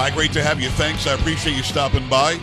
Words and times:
Hi, 0.00 0.08
great 0.08 0.32
to 0.32 0.42
have 0.42 0.62
you. 0.62 0.70
Thanks. 0.70 1.06
I 1.06 1.12
appreciate 1.12 1.54
you 1.54 1.62
stopping 1.62 2.08
by. 2.08 2.40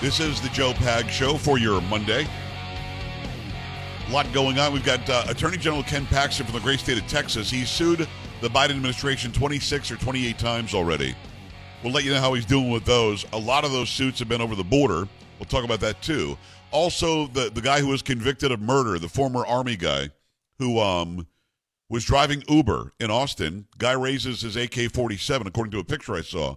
This 0.00 0.18
is 0.18 0.40
the 0.40 0.48
Joe 0.48 0.72
Pags 0.72 1.10
Show 1.10 1.36
for 1.36 1.56
your 1.56 1.80
Monday. 1.82 2.26
A 4.08 4.10
lot 4.10 4.26
going 4.32 4.58
on. 4.58 4.72
We've 4.72 4.84
got 4.84 5.08
uh, 5.08 5.22
Attorney 5.28 5.56
General 5.56 5.84
Ken 5.84 6.04
Paxton 6.06 6.46
from 6.46 6.56
the 6.56 6.60
great 6.60 6.80
state 6.80 7.00
of 7.00 7.06
Texas. 7.06 7.48
He 7.48 7.64
sued 7.64 8.08
the 8.40 8.48
Biden 8.48 8.70
administration 8.70 9.30
26 9.30 9.92
or 9.92 9.96
28 9.98 10.36
times 10.36 10.74
already. 10.74 11.14
We'll 11.84 11.92
let 11.92 12.02
you 12.02 12.12
know 12.12 12.18
how 12.18 12.34
he's 12.34 12.44
doing 12.44 12.72
with 12.72 12.84
those. 12.84 13.24
A 13.32 13.38
lot 13.38 13.64
of 13.64 13.70
those 13.70 13.88
suits 13.88 14.18
have 14.18 14.28
been 14.28 14.40
over 14.40 14.56
the 14.56 14.64
border. 14.64 15.06
We'll 15.38 15.46
talk 15.46 15.62
about 15.62 15.78
that 15.82 16.02
too. 16.02 16.36
Also, 16.72 17.28
the 17.28 17.50
the 17.50 17.60
guy 17.60 17.78
who 17.78 17.86
was 17.86 18.02
convicted 18.02 18.50
of 18.50 18.60
murder, 18.60 18.98
the 18.98 19.08
former 19.08 19.46
Army 19.46 19.76
guy, 19.76 20.10
who 20.58 20.80
um 20.80 21.28
was 21.88 22.04
driving 22.04 22.42
Uber 22.48 22.94
in 22.98 23.12
Austin. 23.12 23.68
Guy 23.78 23.92
raises 23.92 24.40
his 24.40 24.56
AK 24.56 24.90
47, 24.92 25.46
according 25.46 25.70
to 25.70 25.78
a 25.78 25.84
picture 25.84 26.16
I 26.16 26.22
saw, 26.22 26.56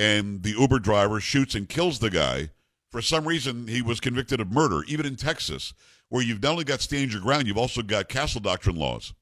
and 0.00 0.42
the 0.42 0.52
Uber 0.58 0.78
driver 0.78 1.20
shoots 1.20 1.54
and 1.54 1.68
kills 1.68 1.98
the 1.98 2.08
guy. 2.08 2.48
For 2.90 3.02
some 3.02 3.28
reason, 3.28 3.68
he 3.68 3.82
was 3.82 4.00
convicted 4.00 4.40
of 4.40 4.50
murder, 4.50 4.82
even 4.88 5.04
in 5.04 5.14
Texas, 5.14 5.74
where 6.08 6.22
you've 6.22 6.42
not 6.42 6.52
only 6.52 6.64
got 6.64 6.80
stand 6.80 7.12
your 7.12 7.20
ground, 7.20 7.46
you've 7.46 7.58
also 7.58 7.82
got 7.82 8.08
castle 8.08 8.40
doctrine 8.40 8.76
laws, 8.76 9.12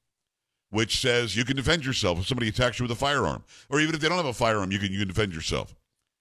which 0.69 1.01
says 1.01 1.35
you 1.35 1.43
can 1.43 1.57
defend 1.57 1.85
yourself 1.85 2.19
if 2.19 2.27
somebody 2.27 2.47
attacks 2.47 2.79
you 2.79 2.83
with 2.85 2.91
a 2.91 2.95
firearm, 2.95 3.43
or 3.69 3.81
even 3.81 3.93
if 3.93 3.99
they 3.99 4.07
don't 4.07 4.17
have 4.17 4.25
a 4.25 4.33
firearm, 4.33 4.71
you 4.71 4.79
can 4.79 4.93
you 4.93 4.99
can 4.99 5.09
defend 5.09 5.33
yourself. 5.33 5.75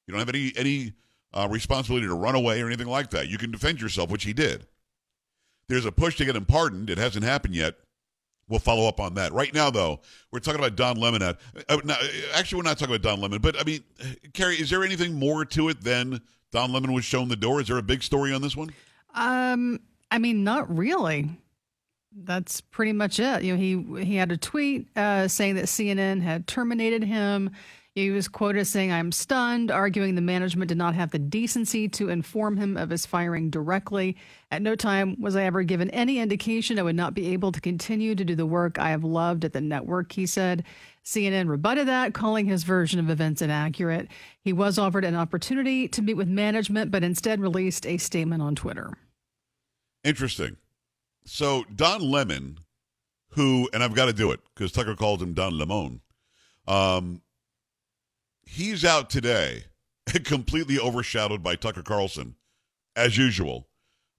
You 0.06 0.12
don't 0.12 0.18
have 0.18 0.28
any 0.28 0.52
any 0.56 0.92
uh, 1.32 1.46
responsibility 1.48 2.08
to 2.08 2.14
run 2.14 2.34
away 2.34 2.60
or 2.60 2.66
anything 2.66 2.88
like 2.88 3.10
that. 3.10 3.28
You 3.28 3.38
can 3.38 3.52
defend 3.52 3.80
yourself, 3.80 4.10
which 4.10 4.24
he 4.24 4.32
did. 4.32 4.66
There's 5.68 5.86
a 5.86 5.92
push 5.92 6.16
to 6.16 6.24
get 6.24 6.34
him 6.34 6.46
pardoned. 6.46 6.90
It 6.90 6.98
hasn't 6.98 7.24
happened 7.24 7.54
yet. 7.54 7.76
We'll 8.48 8.60
follow 8.60 8.88
up 8.88 8.98
on 8.98 9.14
that. 9.14 9.32
Right 9.32 9.52
now, 9.52 9.70
though, 9.70 10.00
we're 10.32 10.38
talking 10.38 10.58
about 10.58 10.76
Don 10.76 10.96
Lemon. 10.96 11.22
Uh, 11.22 11.34
actually, 12.34 12.56
we're 12.56 12.62
not 12.62 12.78
talking 12.78 12.94
about 12.94 13.02
Don 13.02 13.20
Lemon, 13.20 13.40
but 13.40 13.60
I 13.60 13.64
mean, 13.64 13.84
Carrie, 14.32 14.56
is 14.56 14.70
there 14.70 14.82
anything 14.84 15.14
more 15.14 15.44
to 15.46 15.68
it 15.68 15.82
than 15.82 16.20
Don 16.50 16.72
Lemon 16.72 16.92
was 16.92 17.04
shown 17.04 17.28
the 17.28 17.36
door? 17.36 17.60
Is 17.60 17.68
there 17.68 17.76
a 17.76 17.82
big 17.82 18.02
story 18.02 18.32
on 18.32 18.40
this 18.40 18.56
one? 18.56 18.70
Um, 19.14 19.80
I 20.10 20.18
mean, 20.18 20.44
not 20.44 20.74
really. 20.74 21.28
That's 22.12 22.60
pretty 22.62 22.92
much 22.92 23.20
it. 23.20 23.42
You 23.42 23.54
know, 23.54 23.58
he 23.60 24.04
he 24.04 24.16
had 24.16 24.32
a 24.32 24.36
tweet 24.36 24.88
uh, 24.96 25.28
saying 25.28 25.56
that 25.56 25.66
CNN 25.66 26.22
had 26.22 26.46
terminated 26.46 27.04
him. 27.04 27.50
He 27.98 28.12
was 28.12 28.28
quoted 28.28 28.60
as 28.60 28.68
saying, 28.68 28.92
I'm 28.92 29.10
stunned, 29.10 29.72
arguing 29.72 30.14
the 30.14 30.20
management 30.20 30.68
did 30.68 30.78
not 30.78 30.94
have 30.94 31.10
the 31.10 31.18
decency 31.18 31.88
to 31.88 32.10
inform 32.10 32.56
him 32.56 32.76
of 32.76 32.90
his 32.90 33.04
firing 33.04 33.50
directly. 33.50 34.16
At 34.52 34.62
no 34.62 34.76
time 34.76 35.20
was 35.20 35.34
I 35.34 35.42
ever 35.42 35.64
given 35.64 35.90
any 35.90 36.20
indication 36.20 36.78
I 36.78 36.84
would 36.84 36.94
not 36.94 37.12
be 37.12 37.32
able 37.32 37.50
to 37.50 37.60
continue 37.60 38.14
to 38.14 38.24
do 38.24 38.36
the 38.36 38.46
work 38.46 38.78
I 38.78 38.90
have 38.90 39.02
loved 39.02 39.44
at 39.44 39.52
the 39.52 39.60
network, 39.60 40.12
he 40.12 40.26
said. 40.26 40.62
CNN 41.04 41.48
rebutted 41.48 41.88
that, 41.88 42.14
calling 42.14 42.46
his 42.46 42.62
version 42.62 43.00
of 43.00 43.10
events 43.10 43.42
inaccurate. 43.42 44.06
He 44.40 44.52
was 44.52 44.78
offered 44.78 45.04
an 45.04 45.16
opportunity 45.16 45.88
to 45.88 46.00
meet 46.00 46.14
with 46.14 46.28
management, 46.28 46.92
but 46.92 47.02
instead 47.02 47.40
released 47.40 47.84
a 47.84 47.98
statement 47.98 48.42
on 48.42 48.54
Twitter. 48.54 48.96
Interesting. 50.04 50.56
So, 51.24 51.64
Don 51.74 52.00
Lemon, 52.00 52.58
who, 53.30 53.68
and 53.72 53.82
I've 53.82 53.94
got 53.94 54.06
to 54.06 54.12
do 54.12 54.30
it 54.30 54.38
because 54.54 54.70
Tucker 54.70 54.94
called 54.94 55.20
him 55.20 55.34
Don 55.34 55.58
Lemon. 55.58 56.00
Um, 56.68 57.22
he's 58.48 58.84
out 58.84 59.10
today, 59.10 59.64
completely 60.24 60.78
overshadowed 60.78 61.42
by 61.42 61.56
Tucker 61.56 61.82
Carlson, 61.82 62.36
as 62.96 63.16
usual. 63.16 63.68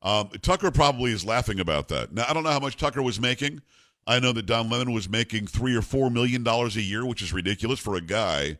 Um, 0.01 0.29
Tucker 0.41 0.71
probably 0.71 1.11
is 1.11 1.25
laughing 1.25 1.59
about 1.59 1.89
that. 1.89 2.13
Now, 2.13 2.25
I 2.29 2.33
don't 2.33 2.43
know 2.43 2.51
how 2.51 2.59
much 2.59 2.77
Tucker 2.77 3.01
was 3.01 3.19
making. 3.19 3.61
I 4.07 4.19
know 4.19 4.31
that 4.31 4.45
Don 4.45 4.69
Lemon 4.69 4.93
was 4.93 5.09
making 5.09 5.47
three 5.47 5.75
or 5.75 5.81
four 5.81 6.09
million 6.09 6.43
dollars 6.43 6.77
a 6.77 6.81
year, 6.81 7.05
which 7.05 7.21
is 7.21 7.33
ridiculous 7.33 7.79
for 7.79 7.95
a 7.95 8.01
guy 8.01 8.57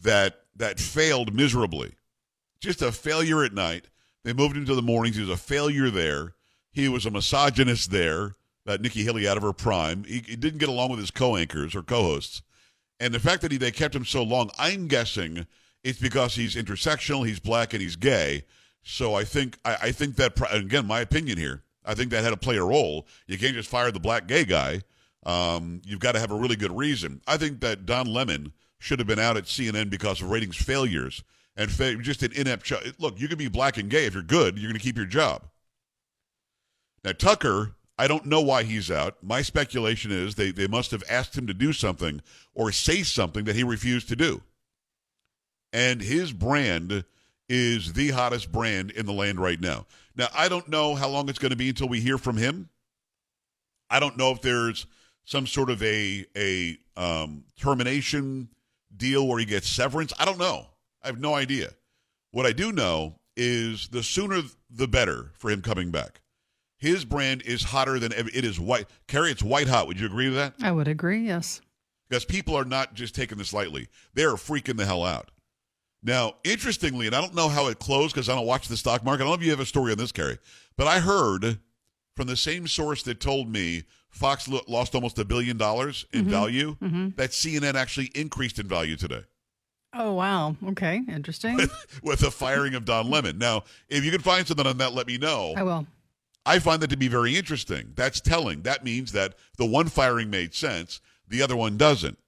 that 0.00 0.40
that 0.56 0.80
failed 0.80 1.34
miserably. 1.34 1.94
Just 2.60 2.82
a 2.82 2.90
failure 2.90 3.44
at 3.44 3.52
night. 3.52 3.88
They 4.24 4.32
moved 4.32 4.56
him 4.56 4.66
to 4.66 4.74
the 4.74 4.82
mornings. 4.82 5.16
He 5.16 5.22
was 5.22 5.30
a 5.30 5.36
failure 5.36 5.90
there. 5.90 6.34
He 6.72 6.88
was 6.88 7.06
a 7.06 7.10
misogynist 7.10 7.90
there. 7.90 8.36
That 8.64 8.80
Nikki 8.80 9.04
Haley 9.04 9.26
out 9.26 9.36
of 9.36 9.42
her 9.42 9.52
prime. 9.52 10.04
He, 10.04 10.22
he 10.26 10.36
didn't 10.36 10.58
get 10.58 10.68
along 10.68 10.90
with 10.90 10.98
his 10.98 11.10
co-anchors 11.10 11.74
or 11.74 11.82
co-hosts. 11.82 12.42
And 13.00 13.14
the 13.14 13.20
fact 13.20 13.42
that 13.42 13.52
he, 13.52 13.58
they 13.58 13.70
kept 13.70 13.94
him 13.94 14.04
so 14.04 14.22
long, 14.22 14.50
I'm 14.58 14.88
guessing 14.88 15.46
it's 15.84 16.00
because 16.00 16.34
he's 16.34 16.56
intersectional, 16.56 17.26
he's 17.26 17.40
black, 17.40 17.72
and 17.72 17.82
he's 17.82 17.96
gay. 17.96 18.44
So 18.82 19.14
I 19.14 19.24
think 19.24 19.58
I, 19.64 19.76
I 19.82 19.92
think 19.92 20.16
that 20.16 20.38
again, 20.50 20.86
my 20.86 21.00
opinion 21.00 21.38
here. 21.38 21.62
I 21.84 21.94
think 21.94 22.10
that 22.10 22.22
had 22.22 22.30
to 22.30 22.36
play 22.36 22.56
a 22.56 22.64
role. 22.64 23.06
You 23.26 23.38
can't 23.38 23.54
just 23.54 23.70
fire 23.70 23.90
the 23.90 24.00
black 24.00 24.26
gay 24.26 24.44
guy. 24.44 24.82
Um, 25.24 25.80
you've 25.86 26.00
got 26.00 26.12
to 26.12 26.20
have 26.20 26.30
a 26.30 26.34
really 26.34 26.56
good 26.56 26.76
reason. 26.76 27.22
I 27.26 27.38
think 27.38 27.60
that 27.60 27.86
Don 27.86 28.06
Lemon 28.06 28.52
should 28.78 28.98
have 28.98 29.08
been 29.08 29.18
out 29.18 29.36
at 29.36 29.44
CNN 29.44 29.88
because 29.88 30.20
of 30.20 30.30
ratings 30.30 30.56
failures 30.56 31.24
and 31.56 31.70
fa- 31.70 31.96
just 31.96 32.22
an 32.22 32.32
inept. 32.32 32.70
Look, 32.98 33.18
you 33.18 33.26
can 33.26 33.38
be 33.38 33.48
black 33.48 33.78
and 33.78 33.90
gay 33.90 34.04
if 34.04 34.14
you're 34.14 34.22
good. 34.22 34.58
You're 34.58 34.70
going 34.70 34.78
to 34.78 34.84
keep 34.84 34.96
your 34.96 35.06
job. 35.06 35.44
Now 37.04 37.12
Tucker 37.12 37.74
I 37.98 38.06
don't 38.06 38.26
know 38.26 38.40
why 38.40 38.62
he's 38.62 38.90
out. 38.90 39.16
My 39.22 39.42
speculation 39.42 40.12
is 40.12 40.34
they, 40.36 40.52
they 40.52 40.68
must 40.68 40.92
have 40.92 41.02
asked 41.10 41.36
him 41.36 41.48
to 41.48 41.54
do 41.54 41.72
something 41.72 42.22
or 42.54 42.70
say 42.70 43.02
something 43.02 43.44
that 43.44 43.56
he 43.56 43.64
refused 43.64 44.08
to 44.08 44.16
do. 44.16 44.40
And 45.72 46.00
his 46.00 46.32
brand 46.32 47.04
is 47.48 47.94
the 47.94 48.10
hottest 48.10 48.52
brand 48.52 48.92
in 48.92 49.06
the 49.06 49.12
land 49.12 49.40
right 49.40 49.60
now. 49.60 49.86
Now, 50.16 50.28
I 50.34 50.48
don't 50.48 50.68
know 50.68 50.94
how 50.94 51.08
long 51.08 51.28
it's 51.28 51.38
going 51.38 51.50
to 51.50 51.56
be 51.56 51.70
until 51.70 51.88
we 51.88 52.00
hear 52.00 52.18
from 52.18 52.36
him. 52.36 52.68
I 53.90 54.00
don't 54.00 54.16
know 54.16 54.30
if 54.30 54.42
there's 54.42 54.86
some 55.24 55.46
sort 55.46 55.70
of 55.70 55.82
a 55.82 56.24
a 56.36 56.78
um, 56.96 57.44
termination 57.58 58.48
deal 58.96 59.26
where 59.26 59.38
he 59.38 59.44
gets 59.44 59.68
severance. 59.68 60.12
I 60.18 60.24
don't 60.24 60.38
know. 60.38 60.66
I 61.02 61.06
have 61.06 61.20
no 61.20 61.34
idea. 61.34 61.70
What 62.30 62.46
I 62.46 62.52
do 62.52 62.72
know 62.72 63.14
is 63.36 63.88
the 63.88 64.02
sooner 64.02 64.42
the 64.70 64.88
better 64.88 65.32
for 65.34 65.50
him 65.50 65.62
coming 65.62 65.90
back. 65.90 66.20
His 66.78 67.04
brand 67.04 67.42
is 67.42 67.64
hotter 67.64 67.98
than 67.98 68.12
ever. 68.14 68.30
It 68.32 68.44
is 68.44 68.58
white. 68.58 68.86
Carrie, 69.08 69.32
it's 69.32 69.42
white 69.42 69.68
hot. 69.68 69.88
Would 69.88 70.00
you 70.00 70.06
agree 70.06 70.28
with 70.28 70.36
that? 70.36 70.54
I 70.62 70.70
would 70.70 70.88
agree, 70.88 71.26
yes. 71.26 71.60
Because 72.08 72.24
people 72.24 72.56
are 72.56 72.64
not 72.64 72.94
just 72.94 73.14
taking 73.14 73.36
this 73.36 73.52
lightly. 73.52 73.88
They're 74.14 74.34
freaking 74.34 74.76
the 74.76 74.86
hell 74.86 75.04
out. 75.04 75.30
Now, 76.02 76.34
interestingly, 76.44 77.06
and 77.06 77.16
I 77.16 77.20
don't 77.20 77.34
know 77.34 77.48
how 77.48 77.66
it 77.66 77.80
closed 77.80 78.14
because 78.14 78.28
I 78.28 78.34
don't 78.36 78.46
watch 78.46 78.68
the 78.68 78.76
stock 78.76 79.04
market. 79.04 79.22
I 79.22 79.26
don't 79.26 79.30
know 79.30 79.40
if 79.40 79.44
you 79.44 79.50
have 79.50 79.60
a 79.60 79.66
story 79.66 79.90
on 79.90 79.98
this, 79.98 80.12
Carrie, 80.12 80.38
but 80.76 80.86
I 80.86 81.00
heard 81.00 81.58
from 82.14 82.28
the 82.28 82.36
same 82.36 82.68
source 82.68 83.02
that 83.02 83.20
told 83.20 83.50
me 83.50 83.82
Fox 84.08 84.48
lost 84.48 84.94
almost 84.94 85.18
a 85.18 85.24
billion 85.24 85.56
dollars 85.56 86.06
in 86.12 86.22
mm-hmm. 86.22 86.30
value 86.30 86.76
mm-hmm. 86.80 87.08
that 87.16 87.30
CNN 87.30 87.74
actually 87.74 88.10
increased 88.14 88.58
in 88.58 88.68
value 88.68 88.96
today. 88.96 89.22
Oh 89.92 90.12
wow! 90.12 90.54
Okay, 90.68 91.02
interesting. 91.08 91.56
With, 91.56 92.00
with 92.02 92.20
the 92.20 92.30
firing 92.30 92.74
of 92.74 92.84
Don 92.84 93.10
Lemon. 93.10 93.38
Now, 93.38 93.64
if 93.88 94.04
you 94.04 94.10
can 94.10 94.20
find 94.20 94.46
something 94.46 94.66
on 94.66 94.78
that, 94.78 94.92
let 94.92 95.06
me 95.06 95.18
know. 95.18 95.54
I 95.56 95.62
will. 95.62 95.86
I 96.46 96.58
find 96.58 96.80
that 96.82 96.90
to 96.90 96.96
be 96.96 97.08
very 97.08 97.36
interesting. 97.36 97.92
That's 97.94 98.20
telling. 98.20 98.62
That 98.62 98.84
means 98.84 99.12
that 99.12 99.34
the 99.56 99.66
one 99.66 99.88
firing 99.88 100.30
made 100.30 100.54
sense, 100.54 101.00
the 101.28 101.42
other 101.42 101.56
one 101.56 101.76
doesn't. 101.76 102.18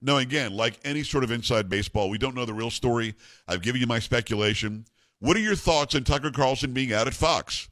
Now, 0.00 0.18
again, 0.18 0.52
like 0.52 0.78
any 0.84 1.02
sort 1.02 1.24
of 1.24 1.30
inside 1.30 1.68
baseball, 1.68 2.08
we 2.08 2.18
don't 2.18 2.34
know 2.34 2.44
the 2.44 2.54
real 2.54 2.70
story. 2.70 3.14
I've 3.46 3.62
given 3.62 3.80
you 3.80 3.86
my 3.86 3.98
speculation. 3.98 4.84
What 5.20 5.36
are 5.36 5.40
your 5.40 5.56
thoughts 5.56 5.94
on 5.94 6.04
Tucker 6.04 6.30
Carlson 6.30 6.72
being 6.72 6.92
out 6.92 7.08
at 7.08 7.14
Fox? 7.14 7.68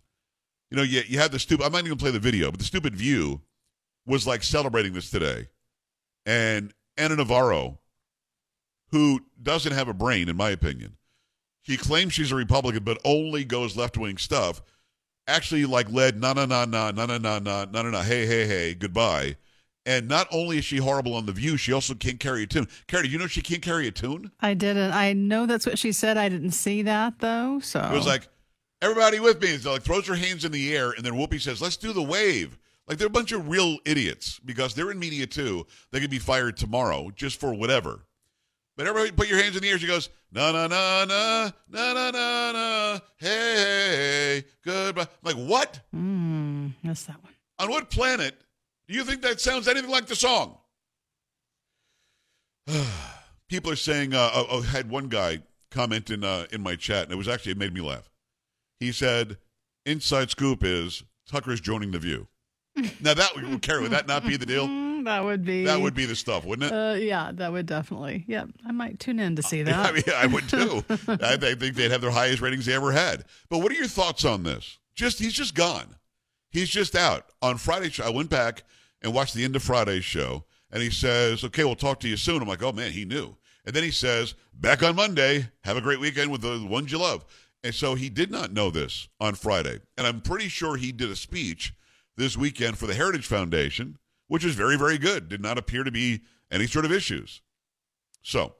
You 0.70 0.76
know, 0.76 0.82
you, 0.82 1.02
you 1.06 1.18
had 1.18 1.30
the 1.30 1.38
stupid, 1.38 1.64
I 1.64 1.68
might 1.68 1.80
not 1.80 1.86
even 1.86 1.98
play 1.98 2.10
the 2.10 2.18
video, 2.18 2.50
but 2.50 2.58
the 2.58 2.66
stupid 2.66 2.96
view 2.96 3.42
was 4.06 4.26
like 4.26 4.42
celebrating 4.42 4.92
this 4.92 5.10
today. 5.10 5.48
And 6.24 6.74
Ana 6.96 7.16
Navarro, 7.16 7.78
who 8.90 9.20
doesn't 9.40 9.72
have 9.72 9.88
a 9.88 9.94
brain, 9.94 10.28
in 10.28 10.36
my 10.36 10.50
opinion, 10.50 10.96
he 11.62 11.76
claims 11.76 12.12
she's 12.12 12.32
a 12.32 12.36
Republican, 12.36 12.82
but 12.82 12.98
only 13.04 13.44
goes 13.44 13.76
left 13.76 13.96
wing 13.96 14.18
stuff 14.18 14.62
actually 15.26 15.64
like 15.64 15.90
led 15.90 16.20
na 16.20 16.32
na 16.32 16.46
na 16.46 16.64
na 16.64 16.90
na 16.90 17.06
na 17.06 17.18
na 17.18 17.38
na 17.38 17.64
na 17.64 17.82
na 17.82 18.02
hey 18.02 18.26
hey 18.26 18.46
hey 18.46 18.74
goodbye. 18.74 19.36
And 19.84 20.08
not 20.08 20.26
only 20.32 20.58
is 20.58 20.64
she 20.64 20.78
horrible 20.78 21.14
on 21.14 21.26
the 21.26 21.32
view, 21.32 21.56
she 21.56 21.72
also 21.72 21.94
can't 21.94 22.18
carry 22.18 22.42
a 22.42 22.46
tune. 22.46 22.66
Carrie, 22.88 23.04
did 23.04 23.12
you 23.12 23.18
know 23.18 23.28
she 23.28 23.40
can't 23.40 23.62
carry 23.62 23.86
a 23.86 23.92
tune? 23.92 24.32
I 24.40 24.54
didn't. 24.54 24.92
I 24.92 25.12
know 25.12 25.46
that's 25.46 25.64
what 25.64 25.78
she 25.78 25.92
said. 25.92 26.16
I 26.16 26.28
didn't 26.28 26.52
see 26.52 26.82
that 26.82 27.20
though. 27.20 27.60
So 27.60 27.80
it 27.80 27.92
was 27.92 28.06
like 28.06 28.28
everybody 28.82 29.20
with 29.20 29.40
me. 29.40 29.56
So 29.58 29.72
like 29.72 29.82
throws 29.82 30.06
her 30.08 30.16
hands 30.16 30.44
in 30.44 30.50
the 30.50 30.76
air, 30.76 30.90
and 30.90 31.04
then 31.04 31.14
Whoopi 31.14 31.40
says, 31.40 31.62
"Let's 31.62 31.76
do 31.76 31.92
the 31.92 32.02
wave." 32.02 32.58
Like 32.88 32.98
they're 32.98 33.06
a 33.06 33.10
bunch 33.10 33.32
of 33.32 33.48
real 33.48 33.78
idiots 33.84 34.40
because 34.44 34.74
they're 34.74 34.90
in 34.90 34.98
media 34.98 35.26
too. 35.26 35.66
They 35.90 36.00
could 36.00 36.10
be 36.10 36.18
fired 36.18 36.56
tomorrow 36.56 37.10
just 37.14 37.40
for 37.40 37.52
whatever. 37.52 38.06
But 38.76 38.86
everybody 38.86 39.10
put 39.12 39.28
your 39.28 39.42
hands 39.42 39.56
in 39.56 39.62
the 39.62 39.70
air. 39.70 39.78
She 39.78 39.86
goes, 39.86 40.10
na 40.32 40.52
na 40.52 40.66
na 40.66 41.04
na 41.04 41.52
na 41.68 41.92
na 41.92 42.10
na 42.10 42.52
na. 42.52 43.00
Hey, 43.18 43.54
hey, 43.56 44.44
goodbye. 44.64 45.02
I'm 45.02 45.08
like 45.22 45.36
what? 45.36 45.80
Mm, 45.94 46.72
that's 46.84 47.04
that 47.04 47.22
one. 47.22 47.32
On 47.58 47.70
what 47.70 47.90
planet 47.90 48.34
do 48.88 48.94
you 48.94 49.04
think 49.04 49.22
that 49.22 49.40
sounds 49.40 49.68
anything 49.68 49.90
like 49.90 50.06
the 50.06 50.16
song? 50.16 50.58
People 53.48 53.70
are 53.70 53.76
saying. 53.76 54.14
Uh, 54.14 54.30
I, 54.32 54.56
I 54.56 54.62
had 54.62 54.90
one 54.90 55.08
guy 55.08 55.42
comment 55.70 56.10
in 56.10 56.24
uh, 56.24 56.46
in 56.52 56.62
my 56.62 56.76
chat, 56.76 57.04
and 57.04 57.12
it 57.12 57.16
was 57.16 57.28
actually 57.28 57.52
it 57.52 57.58
made 57.58 57.74
me 57.74 57.80
laugh. 57.80 58.10
He 58.80 58.92
said, 58.92 59.38
"Inside 59.84 60.30
scoop 60.30 60.64
is 60.64 61.04
Tucker's 61.28 61.60
joining 61.60 61.92
the 61.92 61.98
View." 61.98 62.28
now 63.00 63.14
that 63.14 63.34
would 63.34 63.62
Carrie, 63.62 63.82
would 63.82 63.92
that 63.92 64.06
not 64.06 64.24
be 64.26 64.36
the 64.36 64.46
deal? 64.46 64.66
that 65.06 65.24
would 65.24 65.44
be 65.44 65.64
That 65.64 65.80
would 65.80 65.94
be 65.94 66.04
the 66.04 66.14
stuff, 66.14 66.44
wouldn't 66.44 66.70
it? 66.70 66.74
Uh, 66.74 66.94
yeah, 66.94 67.30
that 67.34 67.50
would 67.52 67.66
definitely. 67.66 68.24
Yeah, 68.28 68.44
I 68.66 68.72
might 68.72 69.00
tune 69.00 69.18
in 69.18 69.36
to 69.36 69.42
see 69.42 69.62
that. 69.64 69.74
I 69.74 69.92
mean, 69.92 70.04
I 70.14 70.26
would 70.26 70.48
too. 70.48 70.84
I 71.08 71.34
I 71.40 71.54
think 71.54 71.74
they'd 71.74 71.90
have 71.90 72.00
their 72.00 72.10
highest 72.10 72.42
ratings 72.42 72.66
they 72.66 72.74
ever 72.74 72.92
had. 72.92 73.24
But 73.48 73.58
what 73.58 73.72
are 73.72 73.76
your 73.76 73.86
thoughts 73.88 74.24
on 74.24 74.42
this? 74.42 74.78
Just 74.94 75.18
he's 75.18 75.32
just 75.32 75.54
gone. 75.54 75.96
He's 76.50 76.68
just 76.68 76.94
out. 76.94 77.26
On 77.42 77.58
Friday, 77.58 77.90
I 78.02 78.10
went 78.10 78.30
back 78.30 78.62
and 79.02 79.12
watched 79.12 79.34
the 79.34 79.44
end 79.44 79.56
of 79.56 79.62
Friday's 79.62 80.04
show, 80.04 80.44
and 80.70 80.82
he 80.82 80.90
says, 80.90 81.44
"Okay, 81.44 81.64
we'll 81.64 81.74
talk 81.76 82.00
to 82.00 82.08
you 82.08 82.16
soon." 82.16 82.42
I'm 82.42 82.48
like, 82.48 82.62
"Oh 82.62 82.72
man, 82.72 82.92
he 82.92 83.04
knew." 83.04 83.36
And 83.64 83.74
then 83.74 83.82
he 83.82 83.90
says, 83.90 84.34
"Back 84.54 84.82
on 84.82 84.96
Monday. 84.96 85.48
Have 85.64 85.76
a 85.76 85.80
great 85.80 86.00
weekend 86.00 86.30
with 86.30 86.42
the 86.42 86.64
ones 86.68 86.92
you 86.92 86.98
love." 86.98 87.24
And 87.64 87.74
so 87.74 87.94
he 87.96 88.08
did 88.08 88.30
not 88.30 88.52
know 88.52 88.70
this 88.70 89.08
on 89.20 89.34
Friday, 89.34 89.80
and 89.98 90.06
I'm 90.06 90.20
pretty 90.20 90.48
sure 90.48 90.76
he 90.76 90.92
did 90.92 91.10
a 91.10 91.16
speech 91.16 91.74
this 92.16 92.36
weekend 92.36 92.78
for 92.78 92.86
the 92.86 92.94
Heritage 92.94 93.26
Foundation, 93.26 93.98
which 94.28 94.44
was 94.44 94.54
very, 94.54 94.76
very 94.76 94.98
good. 94.98 95.28
Did 95.28 95.40
not 95.40 95.58
appear 95.58 95.84
to 95.84 95.90
be 95.90 96.22
any 96.50 96.66
sort 96.66 96.84
of 96.84 96.92
issues. 96.92 97.42
So, 98.22 98.54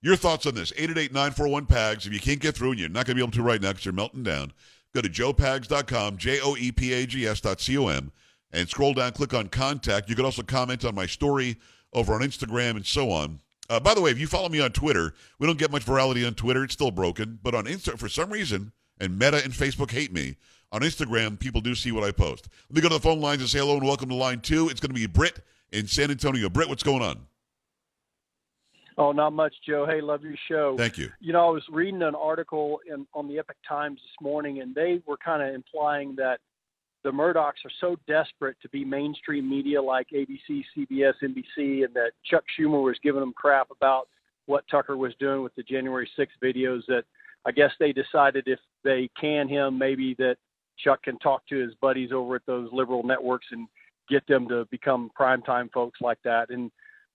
your 0.00 0.16
thoughts 0.16 0.46
on 0.46 0.54
this? 0.54 0.72
888-941-PAGS. 0.72 2.06
If 2.06 2.12
you 2.12 2.20
can't 2.20 2.40
get 2.40 2.56
through 2.56 2.72
and 2.72 2.80
you're 2.80 2.88
not 2.88 3.06
going 3.06 3.14
to 3.16 3.20
be 3.20 3.22
able 3.22 3.32
to 3.32 3.42
right 3.42 3.60
now 3.60 3.70
because 3.70 3.84
you're 3.84 3.94
melting 3.94 4.24
down, 4.24 4.52
go 4.94 5.00
to 5.00 5.08
joepags.com, 5.08 6.16
J-O-E-P-A-G-S 6.16 7.40
dot 7.40 7.60
C-O-M, 7.60 8.12
and 8.52 8.68
scroll 8.68 8.94
down, 8.94 9.12
click 9.12 9.32
on 9.32 9.48
contact. 9.48 10.08
You 10.08 10.16
can 10.16 10.24
also 10.24 10.42
comment 10.42 10.84
on 10.84 10.94
my 10.94 11.06
story 11.06 11.56
over 11.92 12.14
on 12.14 12.20
Instagram 12.20 12.72
and 12.72 12.86
so 12.86 13.10
on. 13.10 13.40
Uh, 13.70 13.80
by 13.80 13.94
the 13.94 14.00
way, 14.00 14.10
if 14.10 14.18
you 14.18 14.26
follow 14.26 14.48
me 14.48 14.60
on 14.60 14.72
Twitter, 14.72 15.14
we 15.38 15.46
don't 15.46 15.58
get 15.58 15.70
much 15.70 15.86
virality 15.86 16.26
on 16.26 16.34
Twitter. 16.34 16.64
It's 16.64 16.74
still 16.74 16.90
broken. 16.90 17.38
But 17.42 17.54
on 17.54 17.64
Insta, 17.64 17.98
for 17.98 18.08
some 18.08 18.30
reason, 18.30 18.72
and 19.00 19.18
Meta 19.18 19.42
and 19.42 19.52
Facebook 19.52 19.90
hate 19.90 20.12
me, 20.12 20.36
on 20.72 20.80
Instagram, 20.80 21.38
people 21.38 21.60
do 21.60 21.74
see 21.74 21.92
what 21.92 22.02
I 22.02 22.12
post. 22.12 22.48
Let 22.70 22.76
me 22.76 22.80
go 22.80 22.88
to 22.88 22.94
the 22.94 23.00
phone 23.00 23.20
lines 23.20 23.42
and 23.42 23.50
say 23.50 23.58
hello 23.58 23.76
and 23.76 23.86
welcome 23.86 24.08
to 24.08 24.14
line 24.14 24.40
two. 24.40 24.68
It's 24.70 24.80
going 24.80 24.94
to 24.94 24.98
be 24.98 25.06
Britt 25.06 25.40
in 25.70 25.86
San 25.86 26.10
Antonio. 26.10 26.48
Britt, 26.48 26.68
what's 26.68 26.82
going 26.82 27.02
on? 27.02 27.26
Oh, 28.98 29.12
not 29.12 29.32
much, 29.32 29.54
Joe. 29.66 29.86
Hey, 29.86 30.00
love 30.00 30.22
your 30.22 30.34
show. 30.48 30.76
Thank 30.76 30.98
you. 30.98 31.10
You 31.20 31.32
know, 31.32 31.46
I 31.46 31.50
was 31.50 31.62
reading 31.70 32.02
an 32.02 32.14
article 32.14 32.80
in, 32.90 33.06
on 33.14 33.28
the 33.28 33.38
Epic 33.38 33.56
Times 33.66 34.00
this 34.02 34.22
morning, 34.22 34.60
and 34.60 34.74
they 34.74 35.02
were 35.06 35.16
kind 35.16 35.42
of 35.42 35.54
implying 35.54 36.14
that 36.16 36.40
the 37.02 37.10
Murdochs 37.10 37.64
are 37.64 37.72
so 37.80 37.96
desperate 38.06 38.56
to 38.62 38.68
be 38.68 38.84
mainstream 38.84 39.48
media 39.48 39.82
like 39.82 40.08
ABC, 40.14 40.64
CBS, 40.76 41.14
NBC, 41.22 41.84
and 41.84 41.94
that 41.94 42.12
Chuck 42.24 42.44
Schumer 42.58 42.82
was 42.82 42.96
giving 43.02 43.20
them 43.20 43.32
crap 43.34 43.68
about 43.70 44.08
what 44.46 44.64
Tucker 44.70 44.96
was 44.96 45.12
doing 45.18 45.42
with 45.42 45.54
the 45.54 45.62
January 45.62 46.08
6th 46.18 46.28
videos 46.42 46.82
that 46.88 47.04
I 47.44 47.52
guess 47.52 47.72
they 47.78 47.92
decided 47.92 48.44
if 48.46 48.60
they 48.84 49.10
can 49.20 49.48
him, 49.48 49.78
maybe 49.78 50.14
that 50.18 50.36
Chuck 50.78 51.02
can 51.02 51.18
talk 51.18 51.46
to 51.48 51.56
his 51.56 51.74
buddies 51.80 52.10
over 52.12 52.36
at 52.36 52.46
those 52.46 52.68
liberal 52.72 53.02
networks 53.02 53.46
and 53.50 53.68
get 54.08 54.26
them 54.26 54.48
to 54.48 54.66
become 54.70 55.10
primetime 55.18 55.70
folks 55.72 56.00
like 56.00 56.18
that. 56.24 56.50
And 56.50 56.70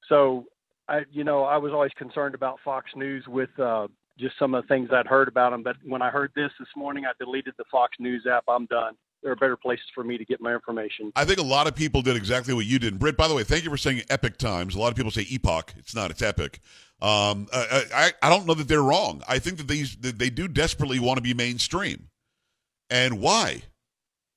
so, 0.10 0.46
I, 0.88 1.02
you 1.12 1.24
know, 1.24 1.44
I 1.44 1.58
was 1.58 1.74
always 1.74 1.92
concerned 1.98 2.36
about 2.36 2.60
Fox 2.64 2.92
News 2.96 3.26
with 3.28 3.50
uh, 3.60 3.88
just 4.18 4.38
some 4.40 4.54
of 4.54 4.64
the 4.64 4.68
things 4.68 4.90
I'd 4.92 5.08
heard 5.08 5.28
about 5.28 5.52
them. 5.52 5.64
But 5.64 5.78
when 5.84 6.02
I 6.02 6.10
heard 6.10 6.32
this 6.36 6.52
this 6.60 6.70
morning, 6.76 7.06
I 7.06 7.12
deleted 7.24 7.54
the 7.58 7.66
Fox 7.72 7.98
News 8.00 8.26
app. 8.26 8.44
I'm 8.48 8.66
done. 8.68 8.96
There 9.24 9.32
are 9.32 9.36
better 9.36 9.58
places 9.58 9.86
for 9.96 10.04
me 10.04 10.18
to 10.18 10.26
get 10.26 10.40
my 10.40 10.54
information. 10.54 11.12
I 11.16 11.26
think 11.26 11.40
a 11.40 11.44
lot 11.44 11.68
of 11.68 11.76
people 11.76 12.02
did 12.02 12.16
exactly 12.16 12.54
what 12.54 12.66
you 12.66 12.80
did. 12.80 13.00
Britt, 13.00 13.18
by 13.18 13.28
the 13.28 13.34
way, 13.34 13.44
thank 13.44 13.64
you 13.64 13.70
for 13.70 13.78
saying 13.78 14.04
Epic 14.10 14.38
Times. 14.38 14.76
A 14.76 14.80
lot 14.80 14.90
of 14.90 14.96
people 14.96 15.12
say 15.12 15.26
Epoch. 15.30 15.74
It's 15.78 15.96
not. 15.96 16.12
It's 16.12 16.22
Epic. 16.22 16.62
Um, 17.00 17.48
I, 17.54 18.12
I 18.22 18.30
don't 18.30 18.48
know 18.48 18.56
that 18.56 18.68
they're 18.68 18.82
wrong. 18.82 19.22
I 19.28 19.38
think 19.40 19.58
that 19.58 19.68
these 19.68 19.96
that 19.98 20.18
they 20.18 20.30
do 20.30 20.48
desperately 20.48 21.00
want 21.00 21.18
to 21.18 21.22
be 21.22 21.34
mainstream. 21.34 22.10
And 22.90 23.20
why? 23.20 23.64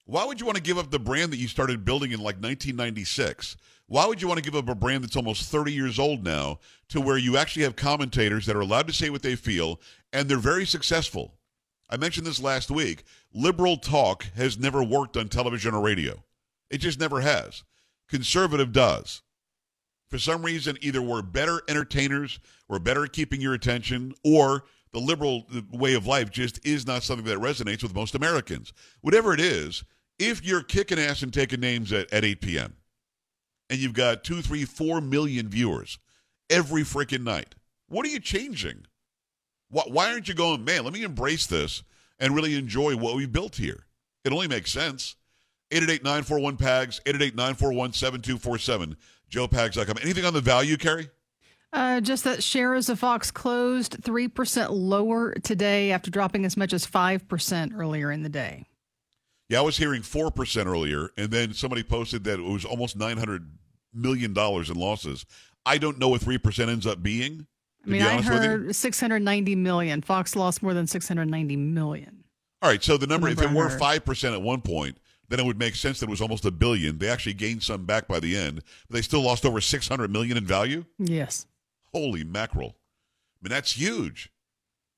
Why 0.05 0.25
would 0.25 0.41
you 0.41 0.47
want 0.47 0.57
to 0.57 0.63
give 0.63 0.77
up 0.77 0.91
the 0.91 0.99
brand 0.99 1.33
that 1.33 1.39
you 1.39 1.49
started 1.49 1.85
building 1.85 2.11
in 2.11 2.19
like 2.19 2.37
1996? 2.37 3.57
Why 3.87 4.07
would 4.07 4.21
you 4.21 4.29
want 4.29 4.39
to 4.39 4.45
give 4.45 4.57
up 4.57 4.69
a 4.69 4.75
brand 4.75 5.05
that's 5.05 5.17
almost 5.17 5.51
30 5.51 5.73
years 5.73 5.99
old 5.99 6.23
now 6.23 6.59
to 6.91 7.01
where 7.01 7.17
you 7.17 7.37
actually 7.37 7.63
have 7.63 7.77
commentators 7.77 8.47
that 8.47 8.57
are 8.57 8.61
allowed 8.61 8.87
to 8.89 8.93
say 8.93 9.11
what 9.11 9.23
they 9.23 9.37
feel 9.37 9.81
and 10.13 10.29
they're 10.29 10.39
very 10.39 10.67
successful? 10.67 11.35
I 11.89 11.97
mentioned 11.97 12.27
this 12.27 12.43
last 12.43 12.71
week. 12.71 13.05
Liberal 13.33 13.77
talk 13.77 14.25
has 14.37 14.59
never 14.59 14.83
worked 14.83 15.17
on 15.17 15.29
television 15.29 15.75
or 15.75 15.81
radio. 15.81 16.25
It 16.71 16.79
just 16.79 17.01
never 17.01 17.21
has. 17.21 17.65
Conservative 18.09 18.73
does. 18.73 19.23
For 20.11 20.19
some 20.19 20.45
reason, 20.45 20.77
either 20.81 21.01
we're 21.01 21.23
better 21.23 21.63
entertainers, 21.69 22.41
we're 22.69 22.81
better 22.81 23.05
at 23.05 23.13
keeping 23.13 23.41
your 23.41 23.55
attention, 23.55 24.13
or 24.25 24.65
the 24.93 24.99
liberal 24.99 25.47
way 25.73 25.95
of 25.95 26.07
life 26.07 26.31
just 26.31 26.65
is 26.67 26.87
not 26.87 27.05
something 27.05 27.27
that 27.27 27.39
resonates 27.39 27.83
with 27.83 27.95
most 27.95 28.17
Americans. 28.17 28.73
Whatever 29.03 29.33
it 29.33 29.41
is, 29.41 29.85
if 30.19 30.45
you're 30.45 30.63
kicking 30.63 30.99
ass 30.99 31.23
and 31.23 31.33
taking 31.33 31.61
names 31.61 31.93
at, 31.93 32.13
at 32.13 32.25
8 32.25 32.41
p.m., 32.41 32.77
and 33.69 33.79
you've 33.79 33.95
got 33.95 34.25
two, 34.25 34.43
three, 34.43 34.65
four 34.65 35.01
million 35.01 35.49
viewers 35.49 36.01
every 36.51 36.83
freaking 36.83 37.23
night, 37.23 37.55
what 37.89 38.05
are 38.05 38.11
you 38.11 38.19
changing? 38.19 38.87
Why, 39.71 39.85
why 39.87 40.13
aren't 40.13 40.27
you 40.27 40.35
going, 40.35 40.65
man, 40.65 40.83
let 40.83 40.93
me 40.93 41.05
embrace 41.05 41.47
this 41.47 41.85
and 42.19 42.35
really 42.35 42.57
enjoy 42.57 42.97
what 42.97 43.15
we 43.15 43.27
built 43.27 43.57
here? 43.57 43.87
It 44.25 44.33
only 44.33 44.49
makes 44.49 44.73
sense. 44.73 45.15
888-941-PAGS, 45.71 47.01
888-941-7247, 47.07 48.97
joepags.com. 49.31 49.97
Anything 50.03 50.25
on 50.25 50.35
the 50.35 50.41
value, 50.41 50.77
Carrie? 50.77 51.11
Uh, 51.73 52.01
just 52.01 52.25
that 52.25 52.43
shares 52.43 52.89
of 52.89 52.99
Fox 52.99 53.31
closed 53.31 54.03
3% 54.03 54.69
lower 54.71 55.35
today 55.35 55.93
after 55.93 56.11
dropping 56.11 56.45
as 56.45 56.57
much 56.57 56.73
as 56.73 56.85
5% 56.87 57.79
earlier 57.79 58.11
in 58.11 58.23
the 58.23 58.29
day. 58.29 58.67
Yeah, 59.49 59.61
I 59.61 59.63
was 59.63 59.77
hearing 59.77 60.03
4% 60.03 60.67
earlier, 60.67 61.11
and 61.17 61.31
then 61.31 61.55
somebody 61.55 61.83
posted 61.83 62.25
that 62.25 62.39
it 62.39 62.43
was 62.43 62.65
almost 62.65 62.99
$900 62.99 63.47
million 63.95 64.31
in 64.37 64.75
losses. 64.75 65.27
I 65.65 65.79
don't 65.79 65.99
know 65.99 66.09
what 66.09 66.21
3% 66.21 66.69
ends 66.69 66.87
up 66.87 67.03
being. 67.03 67.47
I 67.85 67.89
mean, 67.89 68.03
I 68.03 68.21
heard 68.21 68.75
690 68.75 69.57
million. 69.57 70.03
Fox 70.03 70.37
lost 70.37 70.63
more 70.63 70.75
than 70.75 70.87
690 70.87 71.57
million. 71.57 72.25
All 72.63 72.69
right, 72.69 72.83
so 72.83 72.97
the 72.97 73.07
number, 73.07 73.29
if 73.29 73.41
it 73.41 73.51
were 73.51 73.69
5% 73.69 74.33
at 74.33 74.43
one 74.43 74.61
point, 74.61 74.99
then 75.31 75.41
it 75.41 75.47
would 75.47 75.59
make 75.59 75.77
sense 75.77 76.01
that 76.01 76.09
it 76.09 76.11
was 76.11 76.21
almost 76.21 76.45
a 76.45 76.51
billion. 76.51 76.99
They 76.99 77.09
actually 77.09 77.35
gained 77.35 77.63
some 77.63 77.87
back 77.87 78.07
by 78.07 78.21
the 78.21 78.37
end, 78.37 78.63
but 78.89 78.97
they 78.97 79.03
still 79.03 79.23
lost 79.23 79.47
over 79.47 79.61
600 79.61 80.11
million 80.11 80.37
in 80.37 80.45
value? 80.45 80.85
Yes. 80.99 81.47
Holy 81.95 82.25
mackerel. 82.25 82.77
I 83.41 83.49
mean, 83.49 83.51
that's 83.51 83.73
huge. 83.73 84.31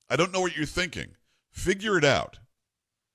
I 0.09 0.15
don't 0.15 0.33
know 0.33 0.41
what 0.41 0.57
you're 0.57 0.65
thinking. 0.65 1.11
Figure 1.51 1.97
it 1.97 2.03
out. 2.03 2.39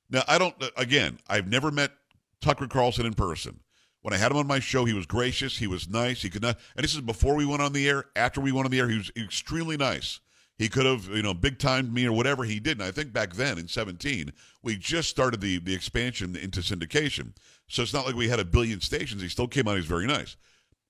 Now, 0.08 0.22
I 0.26 0.38
don't, 0.38 0.54
uh, 0.62 0.70
again, 0.76 1.18
I've 1.28 1.48
never 1.48 1.70
met 1.70 1.92
Tucker 2.40 2.66
Carlson 2.66 3.04
in 3.04 3.14
person. 3.14 3.60
When 4.00 4.14
I 4.14 4.16
had 4.16 4.30
him 4.30 4.38
on 4.38 4.46
my 4.46 4.60
show, 4.60 4.84
he 4.84 4.94
was 4.94 5.06
gracious. 5.06 5.58
He 5.58 5.66
was 5.66 5.88
nice. 5.88 6.22
He 6.22 6.30
could 6.30 6.42
not, 6.42 6.58
and 6.76 6.84
this 6.84 6.94
is 6.94 7.00
before 7.00 7.34
we 7.34 7.44
went 7.44 7.62
on 7.62 7.72
the 7.72 7.88
air. 7.88 8.04
After 8.14 8.40
we 8.40 8.52
went 8.52 8.64
on 8.64 8.70
the 8.70 8.78
air, 8.78 8.88
he 8.88 8.96
was 8.96 9.10
extremely 9.16 9.76
nice. 9.76 10.20
He 10.58 10.68
could 10.68 10.86
have, 10.86 11.08
you 11.08 11.22
know, 11.22 11.34
big 11.34 11.58
timed 11.58 11.94
me 11.94 12.04
or 12.06 12.12
whatever 12.12 12.42
he 12.42 12.58
did. 12.58 12.78
And 12.78 12.86
I 12.86 12.90
think 12.90 13.12
back 13.12 13.34
then 13.34 13.58
in 13.58 13.68
17, 13.68 14.32
we 14.62 14.76
just 14.76 15.08
started 15.08 15.40
the, 15.40 15.58
the 15.58 15.72
expansion 15.72 16.34
into 16.34 16.60
syndication. 16.60 17.32
So 17.68 17.82
it's 17.82 17.94
not 17.94 18.06
like 18.06 18.16
we 18.16 18.28
had 18.28 18.40
a 18.40 18.44
billion 18.44 18.80
stations. 18.80 19.22
He 19.22 19.28
still 19.28 19.46
came 19.46 19.68
out. 19.68 19.76
He's 19.76 19.86
very 19.86 20.06
nice. 20.06 20.36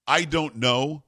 I 0.07 0.25
don't 0.25 0.57
know 0.57 1.05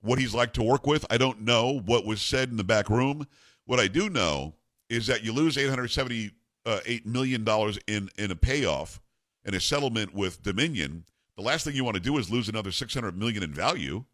what 0.00 0.18
he's 0.18 0.34
like 0.34 0.54
to 0.54 0.62
work 0.62 0.86
with. 0.86 1.04
I 1.10 1.18
don't 1.18 1.42
know 1.42 1.80
what 1.84 2.06
was 2.06 2.22
said 2.22 2.48
in 2.48 2.56
the 2.56 2.64
back 2.64 2.88
room. 2.88 3.26
What 3.66 3.78
I 3.78 3.88
do 3.88 4.08
know 4.08 4.54
is 4.88 5.06
that 5.08 5.22
you 5.22 5.32
lose 5.32 5.56
$878 5.56 6.30
uh, 6.64 6.80
million 7.04 7.46
in, 7.86 8.08
in 8.16 8.30
a 8.30 8.36
payoff 8.36 9.00
and 9.44 9.54
a 9.54 9.60
settlement 9.60 10.14
with 10.14 10.42
Dominion. 10.42 11.04
The 11.36 11.42
last 11.42 11.64
thing 11.64 11.74
you 11.74 11.84
want 11.84 11.96
to 11.96 12.02
do 12.02 12.16
is 12.16 12.30
lose 12.30 12.48
another 12.48 12.72
600 12.72 13.18
million 13.18 13.42
in 13.42 13.52
value. 13.52 14.04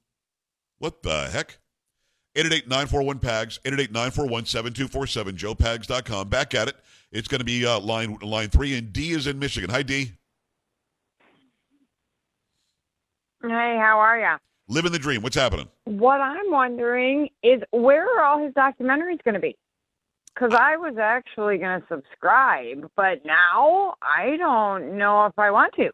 What 0.79 1.03
the 1.05 1.29
heck? 1.29 1.59
888-941-PAGS, 2.37 3.61
888-941-7247, 3.64 5.33
joepags.com. 5.33 6.29
Back 6.29 6.55
at 6.55 6.69
it. 6.69 6.76
It's 7.12 7.29
going 7.29 7.38
to 7.38 7.45
be 7.45 7.64
uh, 7.64 7.79
line 7.79 8.19
line 8.23 8.49
three, 8.49 8.76
and 8.76 8.93
D 8.93 9.12
is 9.12 9.29
in 9.29 9.38
Michigan. 9.38 9.71
Hi, 9.71 9.83
D. 9.83 10.12
Hey, 13.41 13.79
how 13.79 14.00
are 14.00 14.19
you? 14.19 14.37
Living 14.69 14.91
the 14.91 14.99
dream. 14.99 15.23
What's 15.23 15.37
happening? 15.37 15.69
What 15.85 16.21
I'm 16.21 16.50
wondering 16.50 17.29
is 17.43 17.62
where 17.71 18.05
are 18.19 18.25
all 18.25 18.43
his 18.43 18.53
documentaries 18.55 19.23
going 19.23 19.35
to 19.35 19.41
be? 19.41 19.57
Because 20.35 20.55
I 20.55 20.76
was 20.76 20.97
actually 20.99 21.59
going 21.59 21.81
to 21.81 21.87
subscribe, 21.87 22.91
but 22.97 23.25
now 23.25 23.95
I 24.03 24.37
don't 24.38 24.97
know 24.97 25.26
if 25.26 25.38
I 25.38 25.50
want 25.50 25.75
to. 25.75 25.91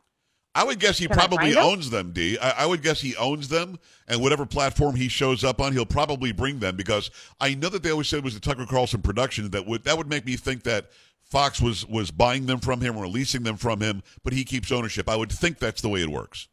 I 0.55 0.65
would 0.65 0.81
guess 0.81 0.99
he 0.99 1.07
Can 1.07 1.17
probably 1.17 1.57
owns 1.57 1.91
them, 1.91 2.11
D. 2.13 2.37
I, 2.39 2.65
I 2.65 2.67
would 2.67 2.83
guess 2.83 3.01
he 3.01 3.15
owns 3.17 3.49
them, 3.49 3.79
and 4.09 4.21
whatever 4.21 4.45
platform 4.45 4.97
he 4.97 5.09
shows 5.09 5.45
up 5.45 5.61
on, 5.61 5.73
he'll 5.73 5.87
probably 5.87 6.33
bring 6.33 6.59
them 6.59 6.75
because 6.75 7.11
I 7.41 7.55
know 7.55 7.69
that 7.69 7.85
they 7.85 7.91
always 7.91 8.09
said 8.09 8.19
it 8.19 8.25
was 8.25 8.35
the 8.35 8.41
Tucker 8.41 8.67
Carlson 8.67 9.01
production 9.01 9.51
that 9.51 9.67
would 9.67 9.85
that 9.85 9.97
would 9.97 10.09
make 10.09 10.27
me 10.27 10.37
think 10.37 10.65
that 10.65 10.91
Fox 11.23 11.61
was 11.61 11.87
was 11.87 12.11
buying 12.11 12.47
them 12.47 12.59
from 12.59 12.81
him 12.81 12.97
or 12.97 13.07
leasing 13.07 13.45
them 13.45 13.57
from 13.57 13.81
him, 13.81 14.03
but 14.25 14.33
he 14.33 14.45
keeps 14.45 14.73
ownership. 14.73 15.09
I 15.09 15.15
would 15.15 15.31
think 15.31 15.59
that's 15.59 15.83
the 15.83 15.89
way 15.89 16.03
it 16.03 16.09
works. 16.09 16.49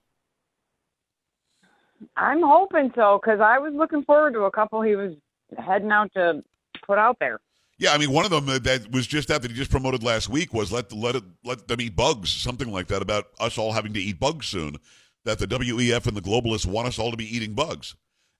I'm 2.15 2.43
hoping 2.43 2.91
so 2.95 3.19
because 3.19 3.39
I 3.39 3.57
was 3.57 3.73
looking 3.73 4.03
forward 4.03 4.33
to 4.33 4.41
a 4.41 4.51
couple 4.51 4.83
he 4.83 4.95
was 4.95 5.13
heading 5.57 5.91
out 5.91 6.11
to 6.13 6.43
put 6.85 6.99
out 6.99 7.17
there. 7.19 7.39
Yeah, 7.79 7.91
I 7.93 7.97
mean, 7.99 8.11
one 8.11 8.25
of 8.25 8.31
them 8.31 8.45
that- 8.47 8.63
that 8.63 8.91
was 8.91 9.05
just 9.05 9.27
that 9.27 9.41
that 9.43 9.51
he 9.51 9.57
just 9.57 9.69
promoted 9.69 10.01
last 10.01 10.29
week 10.29 10.53
was 10.53 10.71
let 10.71 10.91
let 10.91 11.15
it 11.15 11.23
let 11.43 11.67
them 11.67 11.79
eat 11.79 11.95
bugs, 11.95 12.31
something 12.31 12.71
like 12.71 12.87
that 12.87 13.01
about 13.03 13.27
us 13.39 13.57
all 13.57 13.73
having 13.73 13.93
to 13.93 13.99
eat 13.99 14.19
bugs 14.19 14.47
soon. 14.47 14.77
that 15.25 15.39
the 15.39 15.47
WEF 15.47 16.07
and 16.07 16.15
the 16.15 16.21
globalists 16.21 16.65
want 16.65 16.87
us 16.87 16.97
all 16.97 17.11
to 17.11 17.17
be 17.17 17.25
eating 17.35 17.53
bugs. 17.53 17.95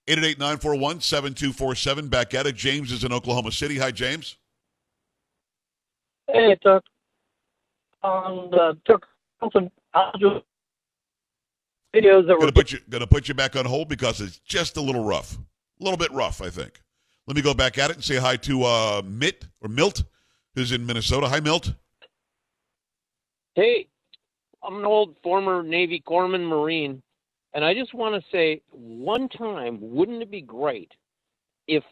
888 0.06 0.38
941 0.38 1.00
7247. 1.02 2.08
Back 2.08 2.32
at 2.32 2.46
it. 2.46 2.56
James 2.56 2.90
is 2.92 3.04
in 3.04 3.12
Oklahoma 3.12 3.52
City. 3.52 3.76
Hi, 3.76 3.90
James. 3.90 4.36
Hey, 6.28 6.56
Tuck. 6.62 6.82
Uh, 8.02 8.06
on 8.06 8.50
the 8.50 8.78
Tuck 8.86 9.06
Carlson 9.38 9.70
videos 11.94 12.26
that 12.26 12.36
Gonna 12.38 12.46
were 12.46 12.52
put 12.52 12.72
you 12.72 12.78
gonna 12.88 13.06
put 13.06 13.28
you 13.28 13.34
back 13.34 13.54
on 13.54 13.66
hold 13.66 13.88
because 13.88 14.22
it's 14.22 14.38
just 14.38 14.78
a 14.78 14.80
little 14.80 15.04
rough. 15.04 15.36
A 15.36 15.84
little 15.84 15.98
bit 15.98 16.10
rough, 16.12 16.40
I 16.40 16.48
think. 16.48 16.80
Let 17.28 17.36
me 17.36 17.42
go 17.42 17.52
back 17.52 17.76
at 17.76 17.90
it 17.90 17.96
and 17.96 18.04
say 18.04 18.16
hi 18.16 18.36
to 18.36 18.64
uh 18.64 19.02
Mitt 19.04 19.44
or 19.60 19.68
Milt, 19.68 20.02
who's 20.54 20.72
in 20.72 20.86
Minnesota. 20.86 21.28
Hi 21.28 21.40
Milt. 21.40 21.74
Hey, 23.54 23.86
I'm 24.62 24.78
an 24.78 24.86
old 24.86 25.14
former 25.22 25.62
Navy 25.62 26.02
corpsman 26.08 26.48
Marine, 26.48 27.02
and 27.52 27.66
I 27.66 27.74
just 27.74 27.92
want 27.92 28.14
to 28.14 28.30
say 28.32 28.62
one 28.70 29.28
time, 29.28 29.76
wouldn't 29.78 30.22
it 30.22 30.30
be 30.30 30.40
great 30.40 30.90
if 31.66 31.84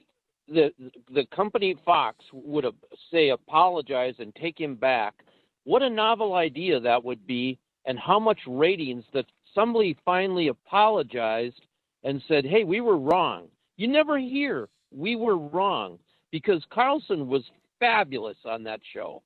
the 0.48 0.72
the 1.12 1.26
company 1.26 1.76
Fox 1.84 2.24
would 2.32 2.64
have, 2.64 2.74
say 3.12 3.28
apologize 3.28 4.14
and 4.18 4.34
take 4.36 4.58
him 4.58 4.74
back? 4.74 5.16
What 5.64 5.82
a 5.82 5.90
novel 5.90 6.32
idea 6.32 6.80
that 6.80 7.04
would 7.04 7.26
be, 7.26 7.58
and 7.84 7.98
how 7.98 8.18
much 8.18 8.38
ratings 8.46 9.04
that 9.12 9.26
somebody 9.54 9.98
finally 10.02 10.48
apologized 10.48 11.60
and 12.04 12.22
said, 12.26 12.46
"Hey, 12.46 12.64
we 12.64 12.80
were 12.80 12.96
wrong." 12.96 13.48
You 13.76 13.88
never 13.88 14.18
hear 14.18 14.70
we 14.96 15.14
were 15.14 15.36
wrong 15.36 15.98
because 16.32 16.64
Carlson 16.70 17.28
was 17.28 17.42
fabulous 17.78 18.38
on 18.44 18.64
that 18.64 18.80
show. 18.92 19.22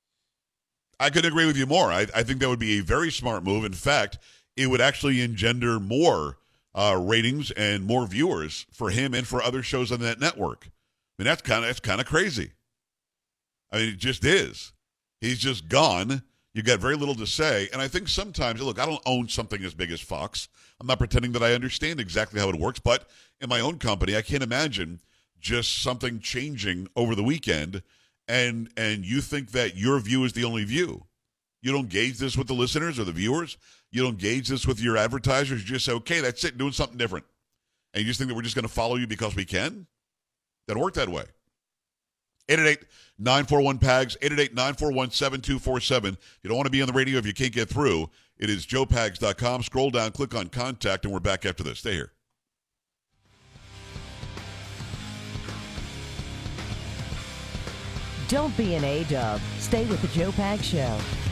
I 0.98 1.08
couldn't 1.08 1.30
agree 1.30 1.46
with 1.46 1.56
you 1.56 1.66
more. 1.66 1.90
I, 1.90 2.06
I 2.14 2.22
think 2.22 2.40
that 2.40 2.48
would 2.48 2.58
be 2.58 2.78
a 2.78 2.82
very 2.82 3.10
smart 3.10 3.44
move. 3.44 3.64
In 3.64 3.72
fact, 3.72 4.18
it 4.56 4.66
would 4.66 4.80
actually 4.80 5.22
engender 5.22 5.80
more 5.80 6.38
uh, 6.74 6.98
ratings 7.00 7.50
and 7.52 7.84
more 7.84 8.06
viewers 8.06 8.66
for 8.70 8.90
him 8.90 9.14
and 9.14 9.26
for 9.26 9.42
other 9.42 9.62
shows 9.62 9.90
on 9.90 10.00
that 10.00 10.20
network. 10.20 10.66
I 10.66 11.22
mean, 11.22 11.26
that's 11.26 11.42
kind 11.42 11.64
of 11.64 11.68
that's 11.68 11.80
kind 11.80 12.00
of 12.00 12.06
crazy. 12.06 12.50
I 13.72 13.78
mean, 13.78 13.88
it 13.90 13.98
just 13.98 14.24
is. 14.24 14.72
He's 15.20 15.38
just 15.38 15.68
gone. 15.68 16.22
You've 16.52 16.66
got 16.66 16.80
very 16.80 16.96
little 16.96 17.14
to 17.14 17.26
say, 17.26 17.68
and 17.72 17.80
I 17.80 17.86
think 17.86 18.08
sometimes, 18.08 18.60
look, 18.60 18.80
I 18.80 18.86
don't 18.86 19.02
own 19.06 19.28
something 19.28 19.62
as 19.62 19.72
big 19.72 19.92
as 19.92 20.00
Fox. 20.00 20.48
I'm 20.80 20.86
not 20.86 20.98
pretending 20.98 21.30
that 21.32 21.44
I 21.44 21.54
understand 21.54 22.00
exactly 22.00 22.40
how 22.40 22.48
it 22.48 22.58
works, 22.58 22.80
but 22.80 23.08
in 23.40 23.48
my 23.48 23.60
own 23.60 23.78
company, 23.78 24.16
I 24.16 24.22
can't 24.22 24.42
imagine 24.42 25.00
just 25.40 25.82
something 25.82 26.20
changing 26.20 26.88
over 26.96 27.14
the 27.14 27.22
weekend 27.22 27.82
and 28.30 28.70
and 28.76 29.04
you 29.04 29.20
think 29.20 29.50
that 29.50 29.76
your 29.76 29.98
view 29.98 30.24
is 30.24 30.32
the 30.32 30.44
only 30.44 30.64
view. 30.64 31.04
You 31.62 31.72
don't 31.72 31.88
gauge 31.88 32.18
this 32.18 32.36
with 32.36 32.46
the 32.46 32.54
listeners 32.54 32.98
or 32.98 33.04
the 33.04 33.12
viewers. 33.12 33.58
You 33.90 34.02
don't 34.02 34.18
gauge 34.18 34.48
this 34.48 34.66
with 34.66 34.80
your 34.80 34.96
advertisers. 34.96 35.60
You 35.60 35.66
just 35.66 35.84
say, 35.84 35.92
okay, 35.92 36.20
that's 36.20 36.44
it, 36.44 36.56
doing 36.56 36.72
something 36.72 36.96
different. 36.96 37.26
And 37.92 38.02
you 38.02 38.08
just 38.08 38.18
think 38.18 38.28
that 38.28 38.34
we're 38.34 38.42
just 38.42 38.54
going 38.54 38.66
to 38.66 38.72
follow 38.72 38.96
you 38.96 39.06
because 39.06 39.34
we 39.34 39.44
can? 39.44 39.86
Doesn't 40.68 40.80
work 40.80 40.94
that 40.94 41.08
way. 41.08 41.24
888-941-PAGS, 42.48 44.16
888-941-7247. 44.22 46.16
You 46.42 46.48
don't 46.48 46.56
want 46.56 46.66
to 46.66 46.70
be 46.70 46.82
on 46.82 46.88
the 46.88 46.94
radio 46.94 47.18
if 47.18 47.26
you 47.26 47.34
can't 47.34 47.52
get 47.52 47.68
through. 47.68 48.08
It 48.38 48.48
is 48.48 48.66
joepags.com. 48.66 49.62
Scroll 49.64 49.90
down, 49.90 50.12
click 50.12 50.34
on 50.34 50.48
contact, 50.48 51.04
and 51.04 51.12
we're 51.12 51.20
back 51.20 51.44
after 51.44 51.62
this. 51.62 51.80
Stay 51.80 51.92
here. 51.92 52.12
Don't 58.30 58.56
be 58.56 58.76
an 58.76 58.84
A-dub. 58.84 59.40
Stay 59.58 59.86
with 59.86 60.00
the 60.02 60.08
Joe 60.08 60.30
Pags 60.30 60.62
Show. 60.62 61.29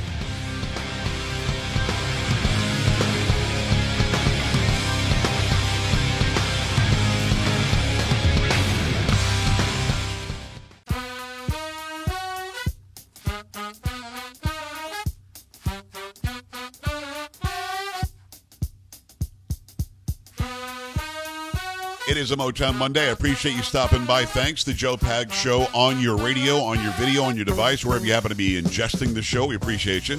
It 22.08 22.16
is 22.16 22.30
a 22.30 22.36
Motown 22.36 22.74
Monday. 22.76 23.02
I 23.02 23.10
appreciate 23.12 23.54
you 23.54 23.62
stopping 23.62 24.06
by. 24.06 24.24
Thanks. 24.24 24.64
The 24.64 24.72
Joe 24.72 24.96
Pags 24.96 25.32
Show 25.32 25.66
on 25.74 26.00
your 26.00 26.16
radio, 26.16 26.56
on 26.56 26.82
your 26.82 26.92
video, 26.92 27.22
on 27.22 27.36
your 27.36 27.44
device, 27.44 27.84
wherever 27.84 28.06
you 28.06 28.14
happen 28.14 28.30
to 28.30 28.34
be 28.34 28.58
ingesting 28.58 29.12
the 29.12 29.20
show. 29.20 29.44
We 29.44 29.56
appreciate 29.56 30.08
you. 30.08 30.16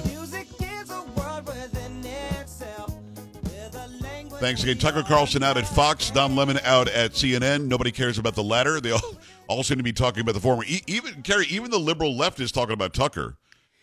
Thanks 4.38 4.62
again. 4.62 4.78
Tucker 4.78 5.02
Carlson 5.02 5.42
out 5.42 5.56
at 5.56 5.66
Fox, 5.66 6.12
Don 6.12 6.36
Lemon 6.36 6.60
out 6.62 6.88
at 6.88 7.14
CNN. 7.14 7.66
Nobody 7.66 7.90
cares 7.90 8.18
about 8.18 8.36
the 8.36 8.44
latter. 8.44 8.80
They 8.80 8.92
all, 8.92 9.18
all 9.48 9.64
seem 9.64 9.78
to 9.78 9.82
be 9.82 9.92
talking 9.92 10.20
about 10.20 10.34
the 10.34 10.40
former. 10.40 10.62
E- 10.68 10.82
even 10.86 11.22
Kerry, 11.22 11.46
even 11.46 11.72
the 11.72 11.80
liberal 11.80 12.16
left 12.16 12.38
is 12.38 12.52
talking 12.52 12.72
about 12.72 12.94
Tucker, 12.94 13.36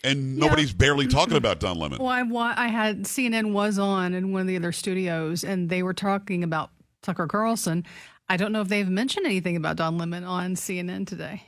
and 0.05 0.37
nobody's 0.37 0.71
barely 0.71 1.07
talking 1.07 1.35
about 1.35 1.59
Don 1.59 1.77
Lemon. 1.77 1.99
Well, 1.99 2.07
I, 2.37 2.53
I 2.55 2.67
had 2.69 3.03
CNN 3.03 3.51
was 3.51 3.77
on 3.77 4.13
in 4.13 4.31
one 4.31 4.39
of 4.39 4.47
the 4.47 4.55
other 4.55 4.71
studios, 4.71 5.43
and 5.43 5.69
they 5.69 5.83
were 5.83 5.93
talking 5.93 6.41
about 6.41 6.71
Tucker 7.07 7.25
Carlson. 7.25 7.85
I 8.27 8.35
don't 8.35 8.51
know 8.51 8.59
if 8.59 8.67
they've 8.67 8.87
mentioned 8.89 9.25
anything 9.25 9.55
about 9.55 9.77
Don 9.77 9.97
Lemon 9.97 10.25
on 10.25 10.55
CNN 10.55 11.07
today. 11.07 11.41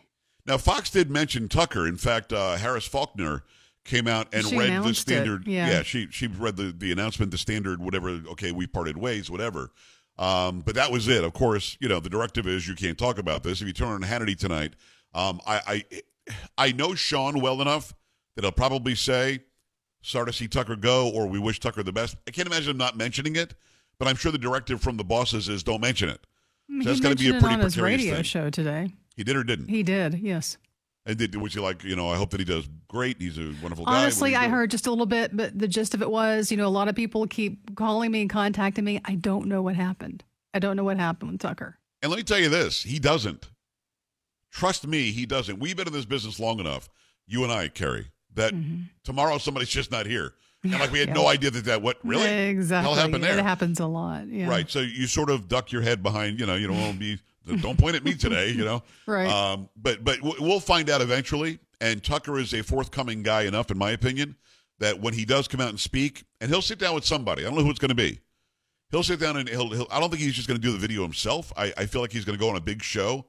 Now, 0.46 0.58
Fox 0.58 0.89
did 0.89 1.12
mention 1.12 1.50
Tucker. 1.50 1.86
In 1.86 1.98
fact, 1.98 2.32
uh, 2.32 2.56
Harris 2.56 2.88
Faulkner 2.88 3.44
came 3.84 4.08
out 4.08 4.34
and 4.34 4.46
She 4.46 4.58
read 4.58 4.84
the 4.84 4.94
standard. 4.94 5.46
yeah. 5.46 5.84
she 5.84 6.08
she 6.12 6.28
read 6.28 6.56
the 6.56 6.74
the 6.75 6.94
announcement, 6.94 7.32
the 7.32 7.38
standard, 7.38 7.82
whatever. 7.82 8.10
Okay, 8.32 8.54
we 8.54 8.68
parted 8.68 8.98
ways, 8.98 9.30
whatever. 9.30 9.72
Um, 10.18 10.62
but 10.62 10.75
that 10.75 10.92
was 10.92 11.10
it. 11.10 11.25
Of 11.25 11.34
course, 11.34 11.78
you 11.82 11.89
know 11.89 12.00
the 12.00 12.10
directive 12.10 12.48
is 12.48 12.66
you 12.66 12.75
can't 12.75 12.98
talk 12.98 13.18
about 13.18 13.44
this. 13.44 13.62
If 13.62 13.68
you 13.68 13.74
turn 13.74 13.89
on 13.89 14.01
Hannity 14.01 14.38
tonight, 14.38 14.75
um, 15.13 15.42
I, 15.46 15.84
I 15.92 16.01
I 16.58 16.72
know 16.72 16.96
Sean 16.96 17.42
well 17.42 17.62
enough 17.62 17.94
that 18.36 18.44
he'll 18.46 18.51
probably 18.54 18.96
say, 18.96 19.39
"Sorry 20.01 20.25
to 20.28 20.34
see 20.34 20.48
Tucker 20.48 20.78
go," 20.78 21.10
or 21.10 21.28
"We 21.28 21.38
wish 21.39 21.60
Tucker 21.60 21.84
the 21.84 21.92
best." 21.94 22.16
I 22.28 22.32
can't 22.32 22.48
imagine 22.48 22.72
him 22.72 22.78
not 22.78 22.96
mentioning 22.96 23.36
it, 23.36 23.56
but 24.00 24.08
I'm 24.08 24.15
sure 24.15 24.32
the 24.32 24.38
directive 24.38 24.82
from 24.82 24.98
the 24.98 25.03
bosses 25.03 25.50
is 25.50 25.63
don't 25.63 25.82
mention 25.82 26.10
it. 26.10 26.25
So 26.70 26.84
that's 26.84 26.98
he 26.98 27.03
gotta 27.03 27.15
be 27.15 27.29
a 27.29 27.34
mentioned 27.34 27.36
it 27.36 27.41
pretty 27.41 27.53
on 27.56 27.62
his 27.62 27.74
precarious 27.75 28.01
radio 28.01 28.15
thing. 28.15 28.24
show 28.24 28.50
today. 28.50 28.94
He 29.15 29.24
did 29.24 29.36
or 29.36 29.44
didn't. 29.44 29.68
He 29.68 29.84
did, 29.84 30.20
yes. 30.20 30.58
And 31.06 31.18
did, 31.18 31.36
was 31.36 31.53
he 31.53 31.60
like, 31.60 31.84
you 31.84 31.96
know, 31.96 32.10
I 32.10 32.15
hope 32.15 32.29
that 32.32 32.39
he 32.39 32.46
does 32.46 32.70
great. 32.88 33.20
He's 33.20 33.38
a 33.38 33.53
wonderful 33.62 33.86
guy. 33.86 34.01
Honestly, 34.03 34.36
I 34.36 34.48
heard 34.48 34.70
just 34.70 34.86
a 34.86 34.89
little 34.91 35.06
bit, 35.06 35.36
but 35.36 35.58
the 35.58 35.68
gist 35.68 35.94
of 35.94 36.01
it 36.01 36.10
was, 36.10 36.51
you 36.51 36.58
know, 36.58 36.68
a 36.68 36.70
lot 36.70 36.88
of 36.88 36.96
people 36.96 37.25
keep 37.25 37.75
calling 37.75 38.12
me 38.12 38.22
and 38.22 38.29
contacting 38.29 38.86
me. 38.86 39.01
I 39.06 39.15
don't 39.15 39.48
know 39.48 39.62
what 39.62 39.75
happened. 39.75 40.24
I 40.53 40.60
don't 40.60 40.75
know 40.77 40.84
what 40.84 40.98
happened 40.98 41.32
with 41.32 41.41
Tucker. 41.41 41.79
And 42.01 42.12
let 42.12 42.18
me 42.18 42.24
tell 42.24 42.39
you 42.39 42.50
this 42.50 42.84
he 42.84 43.00
doesn't. 43.00 43.50
Trust 44.51 44.88
me, 44.88 45.12
he 45.12 45.25
doesn't. 45.25 45.60
We've 45.60 45.75
been 45.75 45.88
in 45.88 45.94
this 45.94 46.06
business 46.06 46.39
long 46.39 46.60
enough, 46.60 46.89
you 47.27 47.44
and 47.44 47.51
I, 47.51 47.68
Kerry, 47.68 48.08
that 48.34 48.53
mm-hmm. 48.53 48.84
tomorrow 49.03 49.38
somebody's 49.38 49.70
just 49.70 49.91
not 49.91 50.06
here. 50.06 50.34
And 50.63 50.74
like 50.74 50.92
we 50.92 51.00
had 51.00 51.10
no 51.10 51.22
Mm-hmm. 51.22 51.30
Idea 51.30 51.51
that 51.51 51.66
that, 51.66 51.82
what, 51.82 51.98
really? 52.04 52.28
Exactly. 52.28 52.92
Hell 52.92 53.00
happened 53.01 53.24
there. 53.24 53.38
It 53.38 53.44
happens 53.44 53.80
a 53.80 53.86
lot. 53.86 54.28
Yeah. 54.28 54.50
Right. 54.50 54.70
So 54.70 54.80
you 54.80 55.08
sort 55.08 55.30
of 55.30 55.48
duck 55.48 55.72
your 55.72 55.82
head 55.82 56.04
behind, 56.04 56.39
you 56.39 56.46
know, 56.46 56.56
you 56.56 56.68
don't 56.68 56.80
want 56.80 56.94
to 56.94 57.00
be, 57.00 57.20
don't 57.62 57.78
point 57.80 57.96
at 57.96 58.04
me 58.04 58.13
today, 58.13 58.50
you 58.50 58.66
know? 58.66 58.84
Right. 59.08 59.28
Um, 59.30 59.70
but 59.75 60.04
but 60.04 60.18
we'll 60.22 60.60
find 60.60 60.89
out 60.89 61.01
eventually. 61.01 61.60
And 61.82 62.04
Tucker 62.04 62.38
is 62.38 62.54
a 62.54 62.62
forthcoming 62.62 63.24
guy 63.24 63.44
enough, 63.44 63.72
in 63.72 63.78
my 63.78 63.92
opinion, 63.92 64.36
that 64.80 65.00
when 65.00 65.13
he 65.13 65.24
does 65.24 65.48
come 65.48 65.62
out 65.62 65.70
and 65.70 65.80
speak, 65.80 66.25
and 66.42 66.51
he'll 66.51 66.62
sit 66.62 66.78
down 66.78 66.94
with 66.94 67.06
somebody. 67.06 67.44
I 67.44 67.46
don't 67.46 67.58
know 67.58 67.63
who 67.63 67.70
it's 67.70 67.80
going 67.80 67.89
to 67.89 67.96
be. 67.96 68.20
He'll 68.92 69.04
sit 69.04 69.20
down 69.20 69.38
and 69.38 69.48
he'll. 69.48 69.70
he'll 69.70 69.88
I 69.89 70.00
don't 70.00 70.10
think 70.10 70.22
he's 70.22 70.34
just 70.34 70.48
going 70.48 70.60
to 70.60 70.66
do 70.66 70.74
the 70.74 70.78
video 70.78 71.04
himself. 71.04 71.54
I, 71.56 71.74
I 71.78 71.86
feel 71.86 72.01
like 72.01 72.12
he's 72.12 72.25
going 72.25 72.38
to 72.38 72.39
go 72.39 72.50
on 72.50 72.56
a 72.58 72.62
big 72.62 72.84
show. 72.84 73.25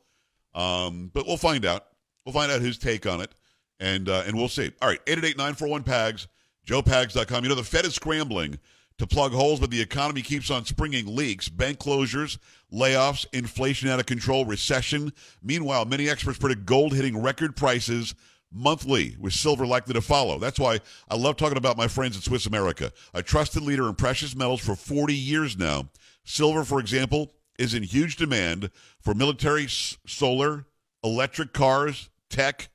Um, 0.54 1.10
but 1.14 1.26
we'll 1.26 1.36
find 1.36 1.64
out. 1.64 1.86
We'll 2.24 2.32
find 2.32 2.50
out 2.50 2.60
his 2.60 2.76
take 2.76 3.06
on 3.06 3.20
it, 3.20 3.30
and 3.78 4.08
uh, 4.08 4.24
and 4.26 4.36
we'll 4.36 4.48
see. 4.48 4.72
All 4.82 4.88
right, 4.88 5.00
eight 5.06 5.18
eight 5.18 5.24
eight 5.24 5.38
nine 5.38 5.54
four 5.54 5.68
one 5.68 5.84
pags, 5.84 6.26
joepags.com. 6.66 7.42
You 7.42 7.48
know 7.48 7.54
the 7.54 7.64
Fed 7.64 7.84
is 7.84 7.94
scrambling 7.94 8.58
to 8.98 9.06
plug 9.06 9.32
holes, 9.32 9.60
but 9.60 9.70
the 9.70 9.80
economy 9.80 10.22
keeps 10.22 10.50
on 10.50 10.64
springing 10.64 11.16
leaks. 11.16 11.48
Bank 11.48 11.78
closures, 11.78 12.38
layoffs, 12.72 13.26
inflation 13.32 13.88
out 13.88 14.00
of 14.00 14.06
control, 14.06 14.44
recession. 14.44 15.12
Meanwhile, 15.42 15.86
many 15.86 16.08
experts 16.08 16.38
predict 16.38 16.66
gold 16.66 16.94
hitting 16.94 17.20
record 17.20 17.56
prices 17.56 18.14
monthly, 18.52 19.16
with 19.18 19.32
silver 19.32 19.66
likely 19.66 19.94
to 19.94 20.00
follow. 20.00 20.38
That's 20.38 20.58
why 20.58 20.80
I 21.08 21.16
love 21.16 21.36
talking 21.36 21.56
about 21.56 21.76
my 21.76 21.88
friends 21.88 22.16
at 22.16 22.22
Swiss 22.22 22.46
America, 22.46 22.92
a 23.14 23.22
trusted 23.22 23.62
leader 23.62 23.88
in 23.88 23.94
precious 23.94 24.34
metals 24.34 24.60
for 24.60 24.74
40 24.74 25.14
years 25.14 25.56
now. 25.56 25.88
Silver, 26.24 26.64
for 26.64 26.80
example, 26.80 27.32
is 27.58 27.74
in 27.74 27.82
huge 27.82 28.16
demand 28.16 28.70
for 29.00 29.14
military, 29.14 29.66
solar, 29.68 30.66
electric 31.04 31.52
cars, 31.52 32.08
tech. 32.28 32.69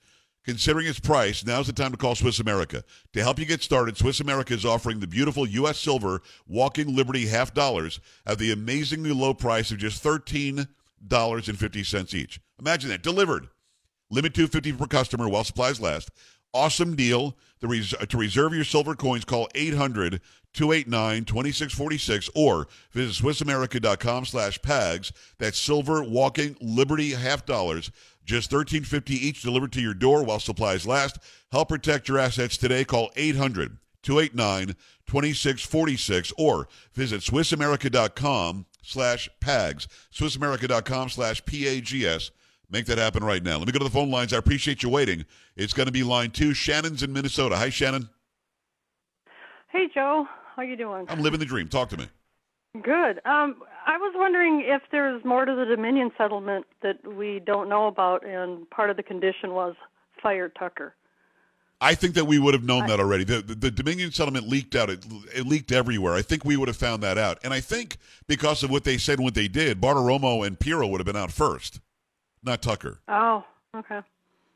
Considering 0.45 0.85
its 0.85 0.99
price, 0.99 1.43
now's 1.43 1.65
the 1.65 1.73
time 1.73 1.89
to 1.91 1.97
call 1.97 2.13
Swiss 2.13 2.39
America. 2.39 2.83
To 3.13 3.23
help 3.23 3.39
you 3.39 3.47
get 3.47 3.63
started, 3.63 3.97
Swiss 3.97 4.19
America 4.19 4.53
is 4.53 4.63
offering 4.63 4.99
the 4.99 5.07
beautiful 5.07 5.47
U.S. 5.47 5.79
silver 5.79 6.21
walking 6.47 6.95
Liberty 6.95 7.25
half 7.25 7.51
dollars 7.53 7.99
at 8.27 8.37
the 8.37 8.51
amazingly 8.51 9.11
low 9.11 9.33
price 9.33 9.71
of 9.71 9.79
just 9.79 10.03
$13.50 10.03 12.13
each. 12.13 12.39
Imagine 12.59 12.91
that. 12.91 13.01
Delivered. 13.01 13.47
Limit 14.11 14.35
250 14.35 14.73
per 14.73 14.85
customer 14.85 15.27
while 15.27 15.43
supplies 15.43 15.81
last. 15.81 16.11
Awesome 16.53 16.95
deal. 16.95 17.35
Res- 17.61 17.95
to 18.07 18.17
reserve 18.17 18.53
your 18.53 18.63
silver 18.63 18.93
coins, 18.93 19.25
call 19.25 19.49
800 19.55 20.21
289 20.53 21.25
2646 21.25 22.29
or 22.35 22.67
visit 22.91 23.23
SwissAmerica.com 23.23 24.25
slash 24.25 24.61
PAGS. 24.61 25.11
That's 25.39 25.59
silver 25.59 26.03
walking 26.03 26.55
Liberty 26.61 27.09
half 27.11 27.47
dollars. 27.47 27.89
Just 28.25 28.49
thirteen 28.49 28.83
fifty 28.83 29.13
each 29.15 29.41
delivered 29.41 29.71
to 29.73 29.81
your 29.81 29.93
door 29.93 30.23
while 30.23 30.39
supplies 30.39 30.85
last. 30.87 31.19
Help 31.51 31.69
protect 31.69 32.09
your 32.09 32.17
assets 32.17 32.57
today. 32.57 32.83
Call 32.83 33.11
800 33.15 33.77
289 34.01 34.75
2646 35.07 36.33
or 36.37 36.67
visit 36.93 37.21
SwissAmerica.com 37.21 38.65
slash 38.81 39.29
PAGS. 39.39 39.87
SwissAmerica.com 40.11 41.09
slash 41.09 41.45
PAGS. 41.45 42.31
Make 42.69 42.87
that 42.87 42.97
happen 42.97 43.23
right 43.23 43.43
now. 43.43 43.57
Let 43.57 43.67
me 43.67 43.71
go 43.71 43.79
to 43.79 43.85
the 43.85 43.91
phone 43.91 44.09
lines. 44.09 44.33
I 44.33 44.37
appreciate 44.37 44.81
you 44.81 44.89
waiting. 44.89 45.25
It's 45.55 45.73
going 45.73 45.85
to 45.85 45.91
be 45.91 46.03
line 46.03 46.31
two. 46.31 46.53
Shannon's 46.53 47.03
in 47.03 47.13
Minnesota. 47.13 47.55
Hi, 47.55 47.69
Shannon. 47.69 48.09
Hey 49.69 49.87
Joe, 49.93 50.25
how 50.55 50.63
you 50.63 50.77
doing? 50.77 51.05
I'm 51.09 51.21
living 51.21 51.39
the 51.39 51.45
dream. 51.45 51.67
Talk 51.67 51.89
to 51.89 51.97
me. 51.97 52.07
Good. 52.81 53.19
Um, 53.25 53.61
I 53.87 53.97
was 53.97 54.13
wondering 54.15 54.63
if 54.65 54.81
there's 54.91 55.23
more 55.23 55.45
to 55.45 55.53
the 55.55 55.65
Dominion 55.65 56.11
settlement 56.17 56.65
that 56.81 56.97
we 57.05 57.39
don't 57.45 57.69
know 57.69 57.87
about, 57.87 58.25
and 58.25 58.67
part 58.71 58.89
of 58.89 58.97
the 58.97 59.03
condition 59.03 59.53
was 59.53 59.75
fire 60.21 60.49
Tucker. 60.49 60.95
I 61.81 61.93
think 61.93 62.15
that 62.15 62.25
we 62.25 62.39
would 62.39 62.53
have 62.53 62.63
known 62.63 62.87
that 62.87 62.99
already. 62.99 63.25
The, 63.25 63.41
the, 63.41 63.53
the 63.53 63.69
Dominion 63.71 64.11
settlement 64.11 64.47
leaked 64.47 64.75
out. 64.75 64.89
It, 64.89 65.05
it 65.35 65.45
leaked 65.45 65.71
everywhere. 65.71 66.13
I 66.13 66.21
think 66.21 66.45
we 66.45 66.57
would 66.57 66.67
have 66.69 66.77
found 66.77 67.03
that 67.03 67.17
out. 67.17 67.37
And 67.43 67.53
I 67.53 67.59
think 67.59 67.97
because 68.27 68.63
of 68.63 68.71
what 68.71 68.85
they 68.85 68.97
said 68.97 69.19
and 69.19 69.25
what 69.25 69.35
they 69.35 69.47
did, 69.47 69.81
Bartiromo 69.81 70.47
and 70.47 70.59
Pirro 70.59 70.87
would 70.87 70.99
have 70.99 71.05
been 71.05 71.17
out 71.17 71.31
first, 71.31 71.81
not 72.41 72.61
Tucker. 72.61 73.01
Oh, 73.07 73.43
okay. 73.75 73.95
You 73.97 74.01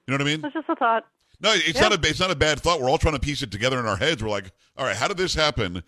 know 0.07 0.13
what 0.15 0.21
I 0.21 0.23
mean? 0.25 0.41
That's 0.41 0.53
just 0.53 0.69
a 0.69 0.75
thought. 0.75 1.05
No, 1.41 1.51
it's 1.53 1.75
Yeah. 1.75 1.89
not 1.89 2.03
a 2.05 2.09
it's 2.09 2.19
not 2.19 2.31
a 2.31 2.35
bad 2.35 2.61
thought. 2.61 2.81
We're 2.81 2.89
all 2.89 2.97
trying 2.97 3.13
to 3.13 3.19
piece 3.19 3.43
it 3.43 3.51
together 3.51 3.79
in 3.79 3.85
our 3.85 3.97
heads. 3.97 4.23
We're 4.23 4.29
like, 4.29 4.51
all 4.77 4.85
right, 4.85 4.95
how 4.95 5.07
did 5.07 5.17
this 5.17 5.35
happen? 5.35 5.83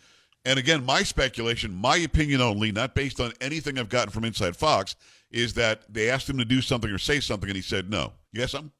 And 0.45 0.57
again, 0.57 0.85
my 0.85 1.03
speculation, 1.03 1.73
my 1.73 1.97
opinion 1.97 2.41
only, 2.41 2.71
not 2.71 2.95
based 2.95 3.19
on 3.19 3.31
anything 3.41 3.77
I've 3.77 3.89
gotten 3.89 4.11
from 4.11 4.23
Inside 4.23 4.55
Fox, 4.55 4.95
is 5.29 5.53
that 5.53 5.81
they 5.87 6.09
asked 6.09 6.29
him 6.29 6.37
to 6.39 6.45
do 6.45 6.61
something 6.61 6.89
or 6.89 6.97
say 6.97 7.19
something, 7.19 7.49
and 7.49 7.55
he 7.55 7.61
said 7.61 7.89
no. 7.89 8.13
You 8.31 8.39
got 8.39 8.49
something? 8.49 8.71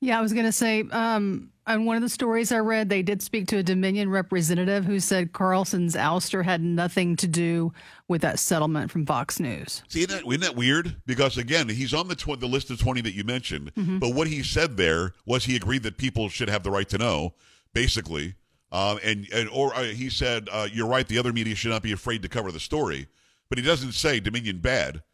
Yeah, 0.00 0.18
I 0.18 0.22
was 0.22 0.32
going 0.32 0.46
to 0.46 0.52
say, 0.52 0.82
um, 0.90 1.50
on 1.64 1.84
one 1.84 1.94
of 1.94 2.02
the 2.02 2.08
stories 2.08 2.50
I 2.50 2.58
read, 2.58 2.88
they 2.88 3.02
did 3.02 3.22
speak 3.22 3.46
to 3.48 3.58
a 3.58 3.62
Dominion 3.62 4.10
representative 4.10 4.84
who 4.84 4.98
said 4.98 5.32
Carlson's 5.32 5.94
ouster 5.94 6.44
had 6.44 6.60
nothing 6.60 7.14
to 7.16 7.28
do 7.28 7.72
with 8.08 8.20
that 8.22 8.40
settlement 8.40 8.90
from 8.90 9.06
Fox 9.06 9.38
News. 9.38 9.82
See, 9.86 10.00
isn't 10.00 10.10
that, 10.10 10.26
isn't 10.26 10.40
that 10.40 10.56
weird? 10.56 10.96
Because 11.06 11.38
again, 11.38 11.68
he's 11.68 11.94
on 11.94 12.08
the 12.08 12.16
tw- 12.16 12.40
the 12.40 12.48
list 12.48 12.70
of 12.70 12.80
twenty 12.80 13.00
that 13.02 13.14
you 13.14 13.22
mentioned, 13.22 13.70
but 14.00 14.12
what 14.12 14.26
he 14.26 14.42
said 14.42 14.76
there 14.76 15.12
was 15.24 15.44
he 15.44 15.54
agreed 15.54 15.84
that 15.84 15.98
people 15.98 16.28
should 16.28 16.48
have 16.48 16.64
the 16.64 16.70
right 16.72 16.88
to 16.88 16.98
know, 16.98 17.34
basically, 17.72 18.34
um, 18.72 18.98
and, 19.04 19.28
and 19.32 19.48
or 19.50 19.72
uh, 19.76 19.84
he 19.84 20.10
said 20.10 20.48
uh, 20.50 20.66
you're 20.72 20.88
right. 20.88 21.06
The 21.06 21.18
other 21.18 21.32
media 21.32 21.54
should 21.54 21.70
not 21.70 21.82
be 21.82 21.92
afraid 21.92 22.22
to 22.22 22.28
cover 22.28 22.50
the 22.50 22.58
story, 22.58 23.06
but 23.48 23.58
he 23.58 23.64
doesn't 23.64 23.92
say 23.92 24.18
Dominion 24.18 24.58
bad. 24.58 25.04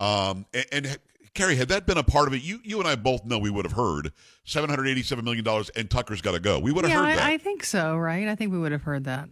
Um, 0.00 0.46
and, 0.54 0.66
and 0.72 0.98
Carrie, 1.34 1.56
had 1.56 1.68
that 1.68 1.86
been 1.86 1.98
a 1.98 2.02
part 2.02 2.28
of 2.28 2.34
it, 2.34 2.42
you 2.42 2.60
you 2.64 2.78
and 2.78 2.88
I 2.88 2.96
both 2.96 3.24
know 3.24 3.38
we 3.38 3.50
would 3.50 3.64
have 3.64 3.72
heard 3.72 4.12
seven 4.44 4.70
hundred 4.70 4.88
eighty-seven 4.88 5.24
million 5.24 5.44
dollars, 5.44 5.68
and 5.70 5.90
Tucker's 5.90 6.22
got 6.22 6.32
to 6.32 6.40
go. 6.40 6.58
We 6.58 6.72
would 6.72 6.84
have 6.84 6.90
yeah, 6.90 7.04
heard 7.04 7.18
that. 7.18 7.26
I, 7.26 7.34
I 7.34 7.38
think 7.38 7.64
so, 7.64 7.96
right? 7.96 8.26
I 8.26 8.34
think 8.34 8.52
we 8.52 8.58
would 8.58 8.72
have 8.72 8.82
heard 8.82 9.04
that. 9.04 9.28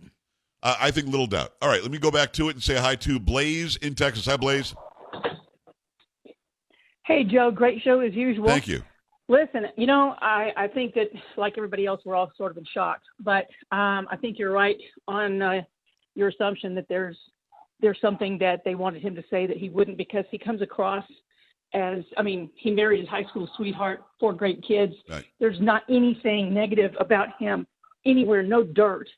Uh, 0.62 0.76
I 0.80 0.90
think 0.90 1.08
little 1.08 1.26
doubt. 1.26 1.52
All 1.62 1.68
right, 1.68 1.82
let 1.82 1.90
me 1.90 1.98
go 1.98 2.10
back 2.10 2.32
to 2.34 2.48
it 2.48 2.54
and 2.54 2.62
say 2.62 2.76
hi 2.76 2.96
to 2.96 3.18
Blaze 3.18 3.76
in 3.76 3.94
Texas. 3.94 4.26
Hi, 4.26 4.36
Blaze. 4.36 4.74
Hey, 7.06 7.22
Joe, 7.22 7.52
great 7.52 7.82
show 7.82 8.00
as 8.00 8.14
usual. 8.14 8.48
Thank 8.48 8.66
you. 8.66 8.82
Listen, 9.28 9.66
you 9.76 9.86
know, 9.86 10.14
I, 10.20 10.52
I 10.56 10.68
think 10.68 10.94
that, 10.94 11.08
like 11.36 11.54
everybody 11.56 11.84
else, 11.84 12.00
we're 12.04 12.14
all 12.14 12.30
sort 12.36 12.52
of 12.52 12.58
in 12.58 12.64
shock. 12.72 13.00
But 13.18 13.46
um, 13.72 14.06
I 14.10 14.16
think 14.20 14.38
you're 14.38 14.52
right 14.52 14.76
on 15.08 15.42
uh, 15.42 15.62
your 16.14 16.28
assumption 16.28 16.74
that 16.76 16.86
there's 16.88 17.16
there's 17.80 18.00
something 18.00 18.38
that 18.38 18.62
they 18.64 18.74
wanted 18.74 19.02
him 19.02 19.14
to 19.14 19.24
say 19.28 19.46
that 19.46 19.58
he 19.58 19.68
wouldn't 19.68 19.98
because 19.98 20.24
he 20.30 20.38
comes 20.38 20.62
across 20.62 21.04
as, 21.74 21.98
I 22.16 22.22
mean, 22.22 22.50
he 22.54 22.70
married 22.70 23.00
his 23.00 23.08
high 23.08 23.24
school 23.24 23.48
sweetheart, 23.56 24.02
four 24.18 24.32
great 24.32 24.62
kids. 24.62 24.94
Right. 25.10 25.24
There's 25.38 25.60
not 25.60 25.82
anything 25.90 26.54
negative 26.54 26.92
about 26.98 27.28
him 27.38 27.66
anywhere, 28.06 28.42
no 28.42 28.62
dirt. 28.62 29.08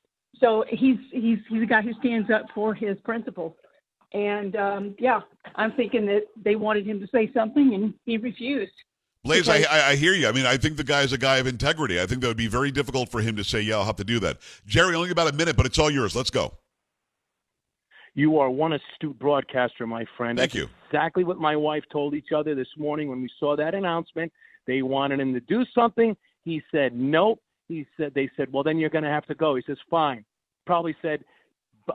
So 0.41 0.65
he's 0.69 0.97
he's 1.13 1.39
he's 1.49 1.63
a 1.63 1.67
guy 1.67 1.83
who 1.83 1.93
stands 2.01 2.31
up 2.31 2.47
for 2.55 2.75
his 2.75 2.99
principles. 3.05 3.55
And 4.13 4.57
um, 4.57 4.95
yeah, 4.99 5.21
I'm 5.55 5.73
thinking 5.73 6.07
that 6.07 6.23
they 6.43 6.57
wanted 6.57 6.87
him 6.87 6.99
to 7.01 7.07
say 7.13 7.31
something 7.33 7.75
and 7.75 7.95
he 8.07 8.17
refused. 8.17 8.73
Blaze, 9.29 9.49
I, 9.49 9.59
Because- 9.59 9.73
I, 9.73 9.91
I 9.91 9.97
hear 9.97 10.13
you. 10.15 10.29
I 10.29 10.33
mean, 10.33 10.47
I 10.47 10.57
think 10.57 10.77
the 10.77 10.85
guy's 10.85 11.13
a 11.13 11.19
guy 11.19 11.37
of 11.39 11.47
integrity. 11.47 12.01
I 12.01 12.07
think 12.07 12.21
that 12.23 12.29
would 12.29 12.37
be 12.37 12.49
very 12.49 12.71
difficult 12.71 13.09
for 13.11 13.21
him 13.21 13.37
to 13.37 13.45
say, 13.45 13.61
yeah, 13.61 13.77
I'll 13.77 13.85
have 13.85 13.97
to 13.97 14.05
do 14.05 14.19
that. 14.21 14.39
Jerry, 14.67 14.95
only 14.95 15.11
about 15.11 15.29
a 15.33 15.37
minute, 15.37 15.57
but 15.57 15.67
it's 15.67 15.79
all 15.79 15.91
yours. 15.91 16.17
Let's 16.17 16.31
go. 16.31 16.55
You 18.15 18.39
are 18.39 18.51
one 18.51 18.73
astute 18.73 19.19
broadcaster, 19.19 19.87
my 19.87 20.05
friend. 20.17 20.39
Thank 20.39 20.53
That's 20.53 20.61
you. 20.63 20.69
Exactly 20.87 21.23
what 21.25 21.39
my 21.39 21.55
wife 21.55 21.85
told 21.93 22.15
each 22.15 22.33
other 22.35 22.55
this 22.55 22.69
morning 22.77 23.09
when 23.09 23.23
we 23.23 23.31
saw 23.39 23.55
that 23.57 23.75
announcement. 23.75 24.33
They 24.67 24.83
wanted 24.83 25.21
him 25.21 25.33
to 25.35 25.41
do 25.41 25.65
something. 25.75 26.17
He 26.45 26.63
said 26.73 26.95
nope. 26.97 27.41
He 27.69 27.87
said 27.97 28.13
they 28.15 28.31
said, 28.37 28.49
well, 28.51 28.63
then 28.65 28.79
you're 28.79 28.89
going 28.91 29.05
to 29.05 29.11
have 29.11 29.27
to 29.27 29.35
go. 29.35 29.55
He 29.55 29.63
says, 29.67 29.77
fine. 29.91 30.25
Probably 30.67 30.97
said, 31.03 31.23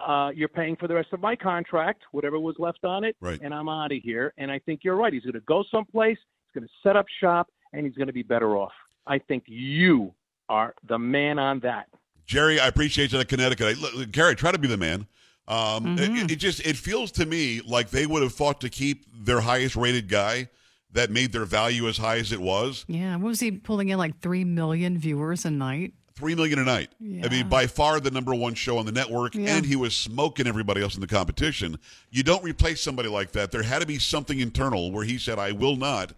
uh, 0.08 0.30
you're 0.34 0.48
paying 0.48 0.76
for 0.76 0.88
the 0.88 0.93
rest 0.93 1.10
of 1.13 1.19
my 1.19 1.36
contract, 1.36 2.04
whatever 2.12 2.39
was 2.39 2.56
left 2.60 2.84
on 2.86 3.04
it, 3.04 3.15
Right. 3.19 3.39
and 3.41 3.54
I'm 3.54 3.67
out 3.69 3.91
of 3.91 3.98
here. 4.04 4.34
And 4.38 4.52
I 4.52 4.60
think 4.60 4.82
you're 4.84 4.96
right. 4.96 5.12
He's 5.12 5.24
going 5.24 5.34
to 5.34 5.39
go 5.41 5.63
someplace. 5.72 6.17
He's 6.54 6.60
going 6.62 6.68
to 6.68 6.74
set 6.88 6.96
up 6.96 7.06
shop, 7.20 7.50
and 7.72 7.86
he's 7.86 7.96
going 7.96 8.08
to 8.08 8.13
be 8.13 8.24
better 8.24 8.56
off. 8.58 8.72
I 9.08 9.20
think 9.20 9.44
you 9.48 10.13
are 10.50 10.74
the 10.88 11.00
man 11.00 11.39
on 11.39 11.60
that. 11.62 11.88
Jerry, 12.26 12.60
I 12.60 12.68
appreciate 12.68 13.12
you 13.12 13.20
in 13.20 13.26
Connecticut. 13.26 13.78
I, 13.78 13.82
look, 13.82 13.94
look, 13.96 14.12
Gary, 14.12 14.36
try 14.36 14.52
to 14.52 14.58
be 14.58 14.68
the 14.68 14.78
man. 14.78 15.08
Um, 15.48 15.98
it, 16.00 16.32
it 16.32 16.36
just 16.38 16.66
it 16.66 16.78
feels 16.78 17.12
to 17.13 17.26
me 17.26 17.60
like 17.66 17.89
they 17.89 18.06
would 18.06 18.24
have 18.24 18.34
fought 18.34 18.62
to 18.62 18.70
keep 18.70 19.04
their 19.26 19.42
highest 19.42 19.76
rated 19.76 20.08
guy 20.08 20.48
that 20.94 21.12
made 21.12 21.34
their 21.34 21.44
value 21.44 21.89
as 21.89 21.98
high 21.98 22.18
as 22.18 22.32
it 22.32 22.39
was. 22.39 22.86
Yeah, 22.88 23.16
what 23.18 23.28
was 23.28 23.39
he 23.42 23.52
pulling 23.52 23.89
in 23.89 23.98
like 23.98 24.22
3 24.22 24.46
million 24.46 24.98
viewers 24.98 25.44
a 25.44 25.52
night? 25.52 25.94
Three 26.16 26.34
million 26.36 26.60
a 26.60 26.63
night. 26.63 26.92
I 27.02 27.28
mean, 27.28 27.50
by 27.50 27.68
far 27.68 28.00
the 28.00 28.12
number 28.12 28.34
one 28.34 28.54
show 28.54 28.78
on 28.78 28.86
the 28.86 28.92
network, 28.94 29.34
Yeah. 29.36 29.58
and 29.58 29.66
he 29.66 29.76
was 29.76 29.96
smoking 29.96 30.46
everybody 30.48 30.82
else 30.82 30.94
in 30.96 31.02
the 31.02 31.08
competition. 31.08 31.78
You 32.12 32.22
don't 32.24 32.44
replace 32.44 32.80
somebody 32.82 33.10
like 33.10 33.32
that. 33.32 33.52
There 33.52 33.63
had 33.63 33.80
to 33.82 33.88
be 33.88 33.98
something 34.00 34.39
internal 34.39 34.92
where 34.92 35.04
he 35.04 35.18
said, 35.18 35.39
"I 35.39 35.52
will 35.52 35.76
not," 35.76 36.13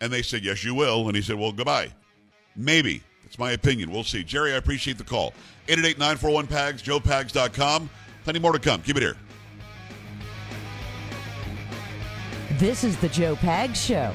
and 0.00 0.12
they 0.12 0.22
said, 0.22 0.44
"Yes, 0.44 0.64
you 0.64 0.74
will," 0.74 1.06
and 1.06 1.16
he 1.16 1.22
said, 1.22 1.36
"Well, 1.36 1.52
goodbye." 1.52 1.92
Maybe 2.56 3.02
that's 3.22 3.38
my 3.38 3.52
opinion. 3.52 3.90
We'll 3.90 4.04
see. 4.04 4.22
Jerry, 4.22 4.52
I 4.52 4.56
appreciate 4.56 4.98
the 4.98 5.04
call. 5.04 5.34
Eight 5.68 5.78
eight 5.78 5.84
eight 5.84 5.98
nine 5.98 6.16
four 6.16 6.30
one 6.30 6.46
pags. 6.46 6.82
JoePags.com. 6.82 7.90
Plenty 8.24 8.38
more 8.38 8.52
to 8.52 8.58
come. 8.58 8.80
Keep 8.82 8.96
it 8.98 9.02
here. 9.02 9.16
This 12.58 12.84
is 12.84 12.96
the 12.98 13.08
Joe 13.08 13.34
Pags 13.36 13.74
Show. 13.76 14.12